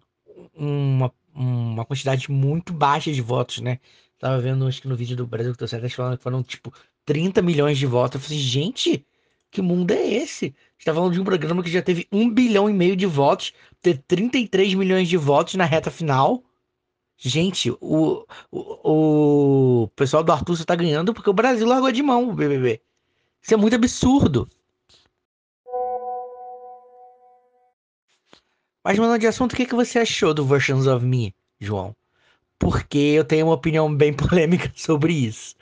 uma, 0.56 1.14
uma 1.32 1.86
quantidade 1.86 2.32
muito 2.32 2.74
baixa 2.74 3.12
de 3.12 3.22
votos, 3.22 3.60
né? 3.60 3.80
Tava 4.18 4.42
vendo, 4.42 4.66
acho 4.68 4.82
que 4.82 4.88
no 4.88 4.96
vídeo 4.96 5.16
do 5.16 5.28
Brasil 5.28 5.52
que 5.52 5.60
tô 5.60 5.68
certo, 5.68 5.90
falando 5.92 6.18
que 6.18 6.24
foram, 6.24 6.42
tipo, 6.42 6.74
30 7.10 7.42
milhões 7.42 7.76
de 7.76 7.88
votos. 7.88 8.22
Eu 8.22 8.22
falei, 8.22 8.38
gente, 8.38 9.04
que 9.50 9.64
mundo 9.64 9.90
é 9.90 10.08
esse? 10.08 10.46
A 10.46 10.74
gente 10.78 10.86
tá 10.86 10.94
falando 10.94 11.14
de 11.14 11.20
um 11.20 11.24
programa 11.24 11.64
que 11.64 11.72
já 11.72 11.82
teve 11.82 12.08
um 12.12 12.30
bilhão 12.30 12.70
e 12.70 12.74
meio 12.74 12.96
de 12.96 13.08
votos, 13.08 13.52
ter 13.82 13.98
33 14.08 14.76
milhões 14.76 15.10
de 15.10 15.18
votos 15.18 15.56
na 15.56 15.66
reta 15.66 15.90
final. 15.90 16.44
Gente, 17.18 17.72
o, 17.82 18.28
o, 18.52 19.82
o 19.84 19.88
pessoal 19.96 20.24
do 20.24 20.32
Arthur 20.32 20.64
tá 20.64 20.76
ganhando 20.76 21.12
porque 21.12 21.32
o 21.32 21.34
Brasil 21.34 21.66
largou 21.68 21.92
de 21.92 22.04
mão 22.04 22.30
o 22.30 22.34
BBB. 22.34 22.80
Isso 23.42 23.56
é 23.56 23.58
muito 23.58 23.76
absurdo. 23.76 24.48
Mas 28.84 29.00
mudando 29.00 29.20
de 29.20 29.26
assunto, 29.26 29.54
o 29.54 29.56
que, 29.56 29.66
que 29.66 29.74
você 29.74 29.98
achou 29.98 30.32
do 30.32 30.46
Versions 30.46 30.86
of 30.86 31.04
Me, 31.04 31.34
João? 31.60 31.96
Porque 32.60 33.00
eu 33.00 33.26
tenho 33.26 33.48
uma 33.48 33.56
opinião 33.56 33.94
bem 33.94 34.14
polêmica 34.14 34.72
sobre 34.76 35.12
isso. 35.12 35.56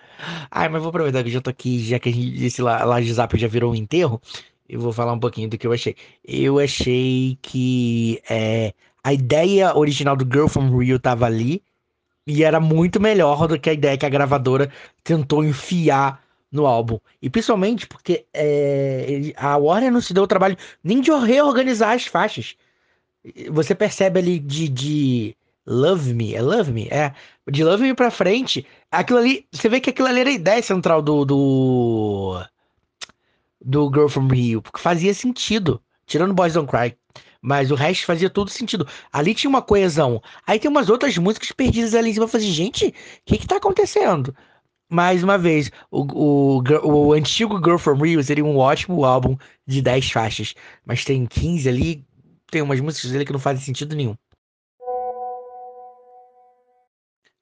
Ai, 0.52 0.70
mas 0.70 0.82
vou 0.82 0.90
aproveitar 0.90 1.24
que 1.24 1.30
já 1.30 1.42
tô 1.42 1.50
aqui, 1.50 1.80
já 1.80 2.00
que 2.00 2.10
a 2.10 2.12
gente 2.12 2.32
disse 2.32 2.62
lá 2.62 3.00
de 3.00 3.14
Zap 3.14 3.38
já 3.38 3.48
virou 3.48 3.72
um 3.72 3.76
enterro, 3.76 4.22
eu 4.68 4.80
vou 4.80 4.92
falar 4.92 5.14
um 5.14 5.20
pouquinho 5.20 5.50
do 5.50 5.58
que 5.58 5.66
eu 5.68 5.74
achei. 5.74 5.96
Eu 6.24 6.60
achei 6.60 7.38
que 7.42 8.22
é, 8.30 8.74
a 9.04 9.14
ideia 9.14 9.76
original 9.78 10.16
do 10.16 10.26
Girl 10.26 10.48
from 10.48 10.78
Rio 10.78 11.00
tava 11.00 11.26
ali 11.26 11.64
e 12.26 12.44
era 12.44 12.60
muito 12.60 13.00
melhor 13.00 13.48
do 13.48 13.60
que 13.60 13.70
a 13.70 13.74
ideia 13.74 13.98
que 13.98 14.06
a 14.06 14.10
gravadora 14.10 14.72
tentou 15.04 15.44
enfiar 15.44 16.22
no 16.52 16.66
álbum. 16.66 17.00
E 17.22 17.30
principalmente 17.30 17.88
porque 17.88 18.26
é, 18.34 19.34
a 19.38 19.58
Warner 19.58 19.92
não 19.92 20.02
se 20.02 20.14
deu 20.14 20.24
o 20.24 20.28
trabalho 20.28 20.58
nem 20.84 21.00
de 21.02 21.12
reorganizar 21.12 21.94
as 21.94 22.06
faixas. 22.06 22.56
Você 23.50 23.76
percebe 23.76 24.20
ali 24.20 24.40
de, 24.40 24.68
de 24.70 25.38
Love 25.68 26.14
Me, 26.14 26.34
é 26.34 26.42
Love 26.42 26.72
Me? 26.72 26.88
É. 26.90 27.14
De 27.52 27.64
Love 27.64 27.84
Me 27.84 27.94
pra 27.94 28.10
frente, 28.10 28.66
aquilo 28.90 29.20
ali, 29.20 29.46
você 29.52 29.68
vê 29.68 29.82
que 29.82 29.90
aquilo 29.90 30.08
ali 30.08 30.22
era 30.22 30.30
a 30.30 30.34
ideia 30.34 30.64
central 30.64 31.02
do, 31.02 31.26
do, 31.26 32.42
do 33.64 33.92
Girl 33.94 34.08
From 34.08 34.28
Rio, 34.28 34.62
porque 34.62 34.80
fazia 34.80 35.14
sentido, 35.14 35.82
tirando 36.06 36.34
Boys 36.34 36.54
Don't 36.54 36.70
Cry. 36.70 36.98
Mas 37.42 37.70
o 37.70 37.76
resto 37.76 38.06
fazia 38.06 38.30
todo 38.30 38.50
sentido. 38.50 38.88
Ali 39.12 39.34
tinha 39.34 39.50
uma 39.50 39.62
coesão. 39.62 40.22
Aí 40.46 40.60
tem 40.60 40.70
umas 40.70 40.90
outras 40.90 41.18
músicas 41.18 41.52
perdidas 41.52 41.94
ali 41.94 42.10
em 42.10 42.14
cima. 42.14 42.26
Eu 42.26 42.30
falei, 42.30 42.48
gente, 42.48 42.88
o 42.88 42.94
que 43.26 43.38
que 43.38 43.48
tá 43.48 43.58
acontecendo? 43.58 44.36
Mais 44.90 45.24
uma 45.24 45.38
vez, 45.38 45.70
o, 45.92 46.60
o, 46.60 46.64
o 46.84 47.14
antigo 47.14 47.58
Girl 47.58 47.78
From 47.78 48.02
Rio 48.02 48.24
seria 48.24 48.44
um 48.44 48.58
ótimo 48.58 49.06
álbum 49.06 49.38
de 49.66 49.82
10 49.82 50.12
faixas. 50.12 50.56
Mas 50.86 51.06
tem 51.06 51.26
15 51.26 51.70
ali, 51.70 52.06
tem 52.50 52.62
umas 52.62 52.80
músicas 52.80 53.14
ali 53.14 53.26
que 53.26 53.34
não 53.34 53.40
fazem 53.40 53.64
sentido 53.64 53.96
nenhum. 53.96 54.16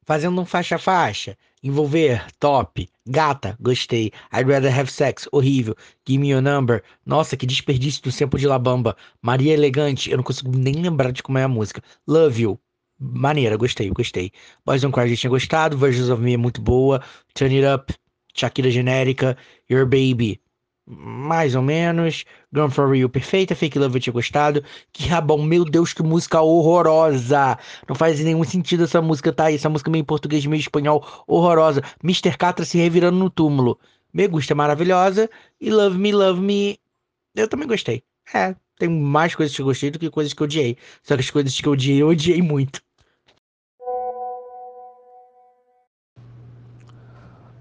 Fazendo 0.05 0.39
um 0.39 0.45
faixa-faixa. 0.45 1.35
Envolver, 1.63 2.23
top. 2.39 2.87
Gata, 3.07 3.57
gostei. 3.59 4.11
I'd 4.31 4.47
rather 4.47 4.69
have 4.71 4.89
sex, 4.91 5.27
horrível. 5.33 5.75
Give 6.07 6.19
me 6.19 6.29
your 6.29 6.41
number. 6.41 6.83
Nossa, 7.05 7.35
que 7.35 7.45
desperdício 7.45 8.03
do 8.03 8.11
tempo 8.11 8.37
de 8.37 8.45
Labamba. 8.45 8.95
Maria 9.21 9.53
Elegante, 9.53 10.11
eu 10.11 10.17
não 10.17 10.23
consigo 10.23 10.55
nem 10.55 10.75
lembrar 10.75 11.11
de 11.11 11.23
como 11.23 11.39
é 11.39 11.43
a 11.43 11.47
música. 11.47 11.81
Love 12.07 12.43
you. 12.43 12.59
Maneira, 12.99 13.57
gostei, 13.57 13.89
gostei. 13.89 14.31
Boys 14.63 14.81
Don't 14.81 14.93
Cry 14.93 15.09
já 15.09 15.15
tinha 15.15 15.29
gostado. 15.29 15.77
Versions 15.77 16.09
of 16.09 16.21
Me 16.21 16.35
é 16.35 16.37
muito 16.37 16.61
boa. 16.61 17.01
Turn 17.33 17.55
It 17.55 17.65
Up. 17.65 17.93
Shakira 18.35 18.69
genérica. 18.69 19.35
Your 19.69 19.85
Baby 19.85 20.39
mais 20.87 21.55
ou 21.55 21.61
menos. 21.61 22.25
Gun 22.53 22.69
for 22.69 22.89
Real, 22.89 23.09
perfeita. 23.09 23.55
Fake 23.55 23.77
Love 23.79 23.95
eu 23.97 24.01
tinha 24.01 24.13
gostado. 24.13 24.63
Que 24.93 25.07
rabão, 25.07 25.41
meu 25.41 25.65
Deus, 25.65 25.93
que 25.93 26.03
música 26.03 26.41
horrorosa. 26.41 27.57
Não 27.87 27.95
faz 27.95 28.19
nenhum 28.19 28.43
sentido 28.43 28.83
essa 28.83 29.01
música, 29.01 29.33
tá. 29.33 29.51
Essa 29.51 29.69
música 29.69 29.89
meio 29.89 30.01
em 30.01 30.05
português, 30.05 30.45
meio 30.45 30.59
espanhol, 30.59 31.05
horrorosa. 31.27 31.81
Mr. 32.03 32.37
Catra 32.37 32.65
se 32.65 32.77
revirando 32.77 33.17
no 33.17 33.29
túmulo. 33.29 33.79
Me 34.13 34.27
gusta, 34.27 34.53
é 34.53 34.55
maravilhosa. 34.55 35.29
E 35.59 35.69
Love 35.69 35.97
Me, 35.97 36.11
Love 36.13 36.41
Me, 36.41 36.79
eu 37.35 37.47
também 37.47 37.67
gostei. 37.67 38.03
É, 38.33 38.55
tem 38.77 38.89
mais 38.89 39.35
coisas 39.35 39.55
que 39.55 39.61
eu 39.61 39.65
gostei 39.65 39.91
do 39.91 39.99
que 39.99 40.09
coisas 40.09 40.33
que 40.33 40.41
eu 40.41 40.45
odiei. 40.45 40.77
Só 41.03 41.15
que 41.15 41.21
as 41.21 41.29
coisas 41.31 41.59
que 41.59 41.67
eu 41.67 41.73
odiei, 41.73 42.01
eu 42.01 42.07
odiei 42.09 42.41
muito. 42.41 42.81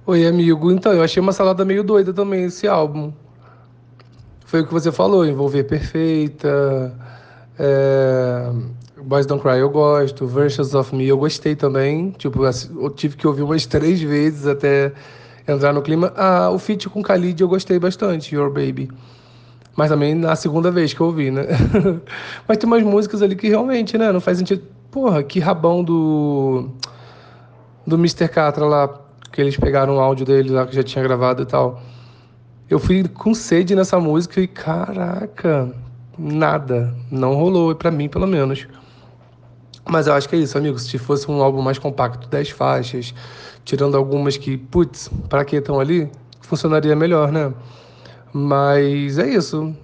Oi, 0.07 0.27
amigo. 0.27 0.71
Então, 0.71 0.93
eu 0.93 1.03
achei 1.03 1.19
uma 1.19 1.33
salada 1.33 1.65
meio 1.65 1.83
doida 1.83 2.13
também 2.13 2.45
esse 2.45 2.69
álbum. 2.69 3.11
Foi 4.45 4.61
o 4.61 4.67
que 4.67 4.73
você 4.73 4.93
falou, 4.93 5.25
envolver 5.25 5.65
perfeita. 5.65 6.95
É... 7.59 8.53
Boys 9.03 9.25
Don't 9.25 9.43
Cry 9.43 9.61
eu 9.61 9.71
gosto. 9.71 10.27
Versions 10.27 10.75
of 10.75 10.95
Me 10.95 11.09
eu 11.09 11.17
gostei 11.17 11.57
também. 11.57 12.11
Tipo, 12.11 12.45
eu 12.45 12.91
tive 12.91 13.17
que 13.17 13.27
ouvir 13.27 13.45
umas 13.45 13.65
três 13.67 14.03
vezes 14.03 14.47
até 14.47 14.93
entrar 15.49 15.73
no 15.73 15.81
clima. 15.81 16.13
Ah, 16.15 16.51
o 16.51 16.59
feat 16.59 16.87
com 16.91 17.01
Khalid 17.01 17.41
eu 17.41 17.49
gostei 17.49 17.79
bastante, 17.79 18.35
Your 18.35 18.51
Baby. 18.51 18.91
Mas 19.75 19.89
também 19.89 20.15
na 20.15 20.37
segunda 20.37 20.71
vez 20.71 20.93
que 20.93 21.01
eu 21.01 21.07
ouvi, 21.07 21.31
né? 21.31 21.47
Mas 22.47 22.59
tem 22.59 22.67
umas 22.67 22.83
músicas 22.83 23.23
ali 23.23 23.35
que 23.35 23.49
realmente, 23.49 23.97
né? 23.97 24.13
Não 24.13 24.21
faz 24.21 24.37
sentido. 24.37 24.65
Porra, 24.91 25.23
que 25.23 25.41
rabão 25.41 25.83
do. 25.83 26.69
Do 27.87 27.97
Mr. 27.97 28.29
Catra 28.29 28.67
lá 28.67 29.04
que 29.35 29.41
eles 29.41 29.57
pegaram 29.57 29.97
o 29.97 30.01
áudio 30.01 30.25
dele 30.25 30.51
lá 30.51 30.65
que 30.65 30.77
já 30.77 30.83
tinha 30.85 31.03
gravado 31.03 31.43
e 31.43 31.47
tal. 31.47 31.83
Eu 32.71 32.79
fui 32.79 33.03
com 33.09 33.35
sede 33.35 33.75
nessa 33.75 33.99
música 33.99 34.41
e 34.41 34.47
caraca, 34.47 35.75
nada, 36.17 36.95
não 37.11 37.35
rolou, 37.35 37.75
para 37.75 37.91
mim 37.91 38.09
pelo 38.09 38.29
menos. 38.29 38.69
Mas 39.85 40.07
eu 40.07 40.15
acho 40.15 40.29
que 40.29 40.37
é 40.37 40.39
isso, 40.39 40.57
amigos. 40.57 40.85
Se 40.85 40.99
fosse 40.99 41.29
um 41.29 41.43
álbum 41.43 41.61
mais 41.61 41.79
compacto, 41.79 42.29
10 42.29 42.51
faixas, 42.51 43.13
tirando 43.65 43.97
algumas 43.97 44.37
que, 44.37 44.57
putz, 44.57 45.11
pra 45.29 45.45
que 45.45 45.57
estão 45.57 45.81
ali, 45.81 46.09
funcionaria 46.41 46.95
melhor, 46.95 47.33
né? 47.33 47.53
Mas 48.33 49.19
é 49.19 49.29
isso. 49.29 49.75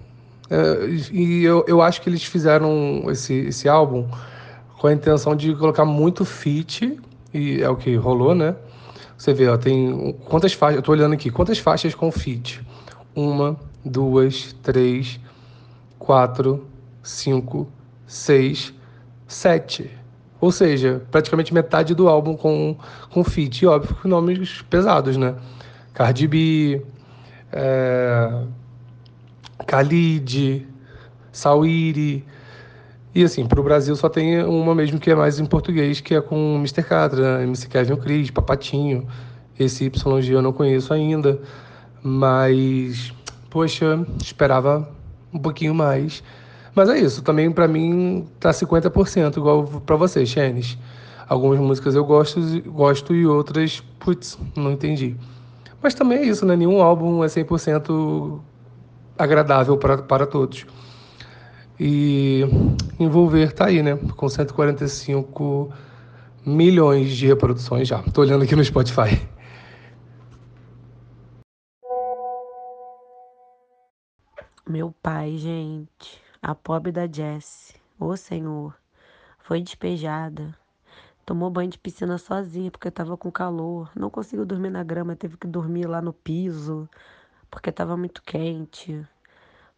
É, 0.49 0.87
e 1.13 1.43
eu, 1.43 1.65
eu 1.67 1.83
acho 1.83 2.01
que 2.01 2.09
eles 2.09 2.23
fizeram 2.23 3.03
esse, 3.09 3.35
esse 3.35 3.69
álbum 3.69 4.09
com 4.79 4.87
a 4.87 4.93
intenção 4.93 5.35
de 5.35 5.55
colocar 5.57 5.85
muito 5.85 6.25
feat, 6.25 6.99
e 7.35 7.61
é 7.61 7.69
o 7.69 7.77
que 7.77 7.97
rolou, 7.97 8.33
né? 8.33 8.55
Você 9.21 9.35
vê, 9.35 9.47
ó, 9.49 9.59
tem 9.59 10.17
quantas 10.25 10.55
faixas, 10.55 10.77
eu 10.77 10.83
tô 10.83 10.93
olhando 10.93 11.13
aqui, 11.13 11.31
quantas 11.31 11.59
faixas 11.59 11.95
com 11.95 12.11
fit? 12.11 12.67
Uma, 13.15 13.55
duas, 13.85 14.55
três, 14.63 15.21
quatro, 15.99 16.67
cinco, 17.03 17.69
seis, 18.07 18.73
sete. 19.29 19.91
Ou 20.41 20.51
seja, 20.51 21.03
praticamente 21.11 21.53
metade 21.53 21.95
do 21.95 22.09
álbum 22.09 22.35
com, 22.35 22.75
com 23.11 23.23
feat. 23.23 23.61
E 23.61 23.67
óbvio 23.67 23.95
que 23.97 24.09
nomes 24.09 24.63
pesados, 24.63 25.19
né? 25.19 25.35
Cardi 25.93 26.27
B, 26.27 26.83
é... 27.53 28.43
Khalid, 29.67 30.67
Sawiri. 31.31 32.25
E 33.15 33.25
assim, 33.25 33.45
para 33.45 33.61
o 33.61 33.63
Brasil 33.63 33.95
só 33.97 34.09
tem 34.09 34.43
uma 34.45 34.75
mesmo 34.75 35.01
que 35.01 35.11
é 35.11 35.15
mais 35.15 35.41
em 35.41 35.47
português, 35.47 36.01
que 36.01 36.15
é 36.15 36.21
com 36.21 36.57
Mr. 36.57 36.83
Catra, 36.85 37.43
MC 37.43 37.69
Kevin 37.69 37.97
Cris, 37.97 38.31
Papatinho. 38.31 39.07
Esse 39.59 39.87
YG 39.87 40.33
eu 40.33 40.41
não 40.41 40.53
conheço 40.53 40.95
ainda, 40.95 41.41
mas, 42.03 43.13
poxa, 43.51 43.99
esperava 44.23 44.89
um 45.35 45.39
pouquinho 45.39 45.75
mais. 45.75 46.23
Mas 46.75 46.89
é 46.89 46.99
isso, 46.99 47.21
também 47.23 47.51
para 47.51 47.67
mim 47.67 48.27
tá 48.39 48.51
50% 48.51 49.37
igual 49.37 49.65
para 49.65 49.97
você, 49.97 50.25
Xenis. 50.25 50.79
Algumas 51.29 51.59
músicas 51.59 51.95
eu 51.95 52.05
gosto, 52.05 52.41
gosto 52.71 53.15
e 53.15 53.27
outras, 53.27 53.83
putz, 53.99 54.39
não 54.57 54.71
entendi. 54.73 55.17
Mas 55.83 55.95
também 55.95 56.19
é 56.19 56.25
isso, 56.25 56.47
né? 56.47 56.57
Nenhum 56.57 56.81
álbum 56.81 57.25
é 57.25 57.27
100% 57.27 58.41
agradável 59.19 59.77
para 59.77 60.27
todos. 60.27 60.67
E 61.83 62.43
envolver 62.99 63.55
tá 63.55 63.69
aí, 63.69 63.83
né? 63.83 63.97
Com 63.97 64.29
145 64.29 65.73
milhões 66.45 67.17
de 67.17 67.27
reproduções 67.27 67.89
já. 67.89 68.03
Tô 68.03 68.21
olhando 68.21 68.45
aqui 68.45 68.55
no 68.55 68.63
Spotify. 68.63 69.27
Meu 74.69 74.95
pai, 75.03 75.39
gente, 75.39 76.21
a 76.43 76.55
pobre 76.55 76.93
da 76.93 77.07
Jessie, 77.11 77.75
ô 77.99 78.15
Senhor, 78.15 78.77
foi 79.39 79.63
despejada. 79.63 80.55
Tomou 81.25 81.49
banho 81.49 81.71
de 81.71 81.79
piscina 81.79 82.19
sozinha 82.19 82.71
porque 82.71 82.91
tava 82.91 83.17
com 83.17 83.33
calor. 83.33 83.91
Não 83.97 84.11
conseguiu 84.11 84.45
dormir 84.45 84.69
na 84.69 84.85
grama, 84.85 85.17
teve 85.17 85.39
que 85.39 85.47
dormir 85.47 85.87
lá 85.87 86.03
no 86.03 86.13
piso 86.13 86.87
porque 87.51 87.73
tava 87.73 87.97
muito 87.97 88.23
quente. 88.23 89.03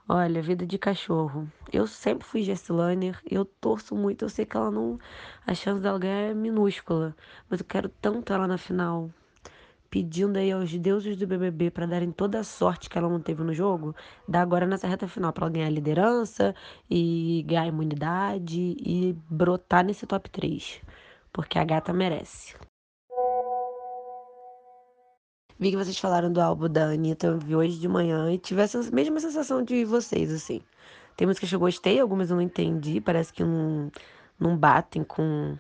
Olha, 0.09 0.43
vida 0.43 0.67
de 0.67 0.79
cachorro. 0.79 1.49
Eu 1.73 1.87
sempre 1.87 2.27
fui 2.27 2.43
Jessilane, 2.43 3.15
eu 3.31 3.45
torço 3.45 3.95
muito. 3.95 4.25
Eu 4.25 4.29
sei 4.29 4.45
que 4.45 4.57
ela 4.57 4.71
não. 4.71 4.99
A 5.47 5.55
chance 5.55 5.81
dela 5.81 5.99
ganhar 5.99 6.31
é 6.31 6.35
minúscula. 6.35 7.17
Mas 7.49 7.61
eu 7.61 7.67
quero 7.67 7.89
tanto 7.89 8.33
ela 8.33 8.49
na 8.49 8.59
final. 8.59 9.11
Pedindo 9.89 10.39
aí 10.39 10.51
aos 10.51 10.77
deuses 10.77 11.17
do 11.17 11.27
BBB 11.27 11.71
para 11.71 11.87
darem 11.87 12.11
toda 12.11 12.41
a 12.41 12.45
sorte 12.45 12.91
que 12.91 12.99
ela 12.99 13.09
não 13.09 13.21
teve 13.21 13.45
no 13.45 13.55
jogo, 13.55 13.95
dá 14.27 14.41
agora 14.43 14.67
nessa 14.67 14.89
reta 14.89 15.07
final 15.07 15.33
para 15.33 15.45
ela 15.45 15.53
ganhar 15.53 15.67
a 15.67 15.71
liderança 15.71 16.55
e 16.91 17.45
ganhar 17.47 17.63
a 17.63 17.67
imunidade 17.69 18.75
e 18.79 19.17
brotar 19.31 19.85
nesse 19.85 20.07
top 20.07 20.31
3. 20.31 20.81
Porque 21.33 21.59
a 21.59 21.65
gata 21.65 21.93
merece. 21.93 22.57
Vi 25.63 25.71
que 25.71 25.77
vocês 25.77 25.97
falaram 25.97 26.33
do 26.33 26.41
álbum 26.41 26.69
da 26.69 26.87
Anitta, 26.87 27.29
eu 27.29 27.39
vi 27.39 27.55
hoje 27.55 27.79
de 27.79 27.87
manhã 27.87 28.29
e 28.33 28.37
tive 28.37 28.61
essa 28.63 28.83
mesma 28.91 29.21
sensação 29.21 29.63
de 29.63 29.85
vocês, 29.85 30.33
assim. 30.33 30.61
Tem 31.17 31.25
músicas 31.25 31.51
que 31.51 31.55
eu 31.55 31.61
gostei, 31.61 32.01
algumas 32.01 32.31
eu 32.31 32.35
não 32.35 32.43
entendi, 32.43 33.01
parece 33.01 33.33
que 33.33 33.45
não, 33.45 33.89
não 34.41 34.57
batem 34.57 35.05
com, 35.05 35.57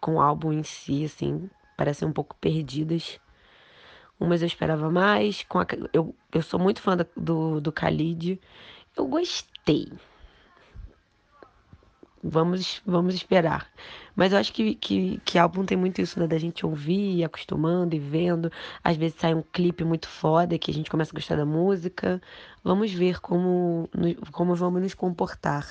com 0.00 0.16
o 0.16 0.20
álbum 0.20 0.52
em 0.52 0.64
si, 0.64 1.04
assim, 1.04 1.48
parecem 1.76 2.08
um 2.08 2.12
pouco 2.12 2.34
perdidas. 2.40 3.20
Umas 4.18 4.42
eu 4.42 4.48
esperava 4.48 4.90
mais, 4.90 5.44
com 5.44 5.60
a, 5.60 5.66
eu, 5.92 6.12
eu 6.32 6.42
sou 6.42 6.58
muito 6.58 6.82
fã 6.82 6.96
do, 7.16 7.60
do 7.60 7.70
Khalid, 7.70 8.40
eu 8.96 9.06
gostei. 9.06 9.92
Vamos, 12.26 12.80
vamos 12.86 13.14
esperar. 13.14 13.70
Mas 14.16 14.32
eu 14.32 14.38
acho 14.38 14.50
que, 14.50 14.74
que, 14.76 15.20
que 15.26 15.38
álbum 15.38 15.62
tem 15.62 15.76
muito 15.76 16.00
isso, 16.00 16.18
né? 16.18 16.26
Da 16.26 16.38
gente 16.38 16.64
ouvir, 16.64 17.22
acostumando 17.22 17.94
e 17.94 17.98
vendo. 17.98 18.50
Às 18.82 18.96
vezes 18.96 19.20
sai 19.20 19.34
um 19.34 19.42
clipe 19.42 19.84
muito 19.84 20.08
foda 20.08 20.58
que 20.58 20.70
a 20.70 20.74
gente 20.74 20.90
começa 20.90 21.12
a 21.12 21.14
gostar 21.14 21.36
da 21.36 21.44
música. 21.44 22.22
Vamos 22.62 22.90
ver 22.94 23.20
como, 23.20 23.90
como 24.32 24.54
vamos 24.54 24.80
nos 24.80 24.94
comportar 24.94 25.66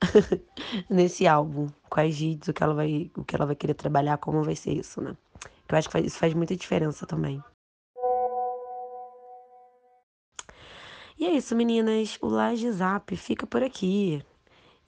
nesse 0.88 1.26
álbum. 1.26 1.68
Quais 1.90 2.18
hits, 2.22 2.48
o 2.48 2.54
que 2.54 2.62
ela 2.62 2.72
vai, 2.72 3.10
o 3.14 3.22
que 3.22 3.36
ela 3.36 3.44
vai 3.44 3.54
querer 3.54 3.74
trabalhar, 3.74 4.16
como 4.16 4.42
vai 4.42 4.56
ser 4.56 4.72
isso, 4.72 5.02
né? 5.02 5.14
Eu 5.68 5.76
acho 5.76 5.88
que 5.88 5.92
faz, 5.92 6.06
isso 6.06 6.18
faz 6.18 6.32
muita 6.32 6.56
diferença 6.56 7.06
também. 7.06 7.42
E 11.18 11.26
é 11.26 11.32
isso, 11.32 11.54
meninas. 11.54 12.16
O 12.22 12.28
Laje 12.28 12.72
Zap 12.72 13.14
fica 13.14 13.46
por 13.46 13.62
aqui. 13.62 14.24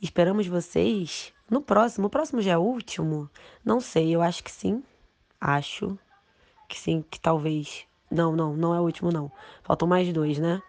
Esperamos 0.02 0.48
vocês 0.48 1.32
no 1.48 1.62
próximo. 1.62 2.08
O 2.08 2.10
próximo 2.10 2.42
já 2.42 2.52
é 2.52 2.58
o 2.58 2.62
último? 2.62 3.30
Não 3.64 3.80
sei, 3.80 4.10
eu 4.10 4.20
acho 4.20 4.42
que 4.42 4.50
sim. 4.50 4.82
Acho 5.40 5.96
que 6.68 6.76
sim, 6.76 7.04
que 7.08 7.20
talvez. 7.20 7.86
Não, 8.10 8.34
não, 8.34 8.52
não 8.56 8.74
é 8.74 8.80
o 8.80 8.82
último, 8.82 9.12
não. 9.12 9.30
Faltam 9.62 9.86
mais 9.86 10.12
dois, 10.12 10.38
né? 10.38 10.60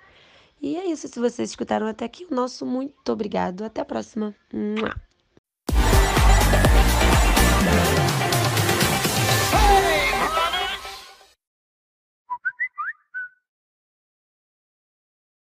E 0.61 0.77
é 0.77 0.85
isso. 0.85 1.07
Se 1.07 1.19
vocês 1.19 1.49
escutaram 1.49 1.87
até 1.87 2.05
aqui, 2.05 2.27
o 2.29 2.35
nosso 2.35 2.63
muito 2.63 3.11
obrigado. 3.11 3.63
Até 3.63 3.81
a 3.81 3.85
próxima. 3.85 4.35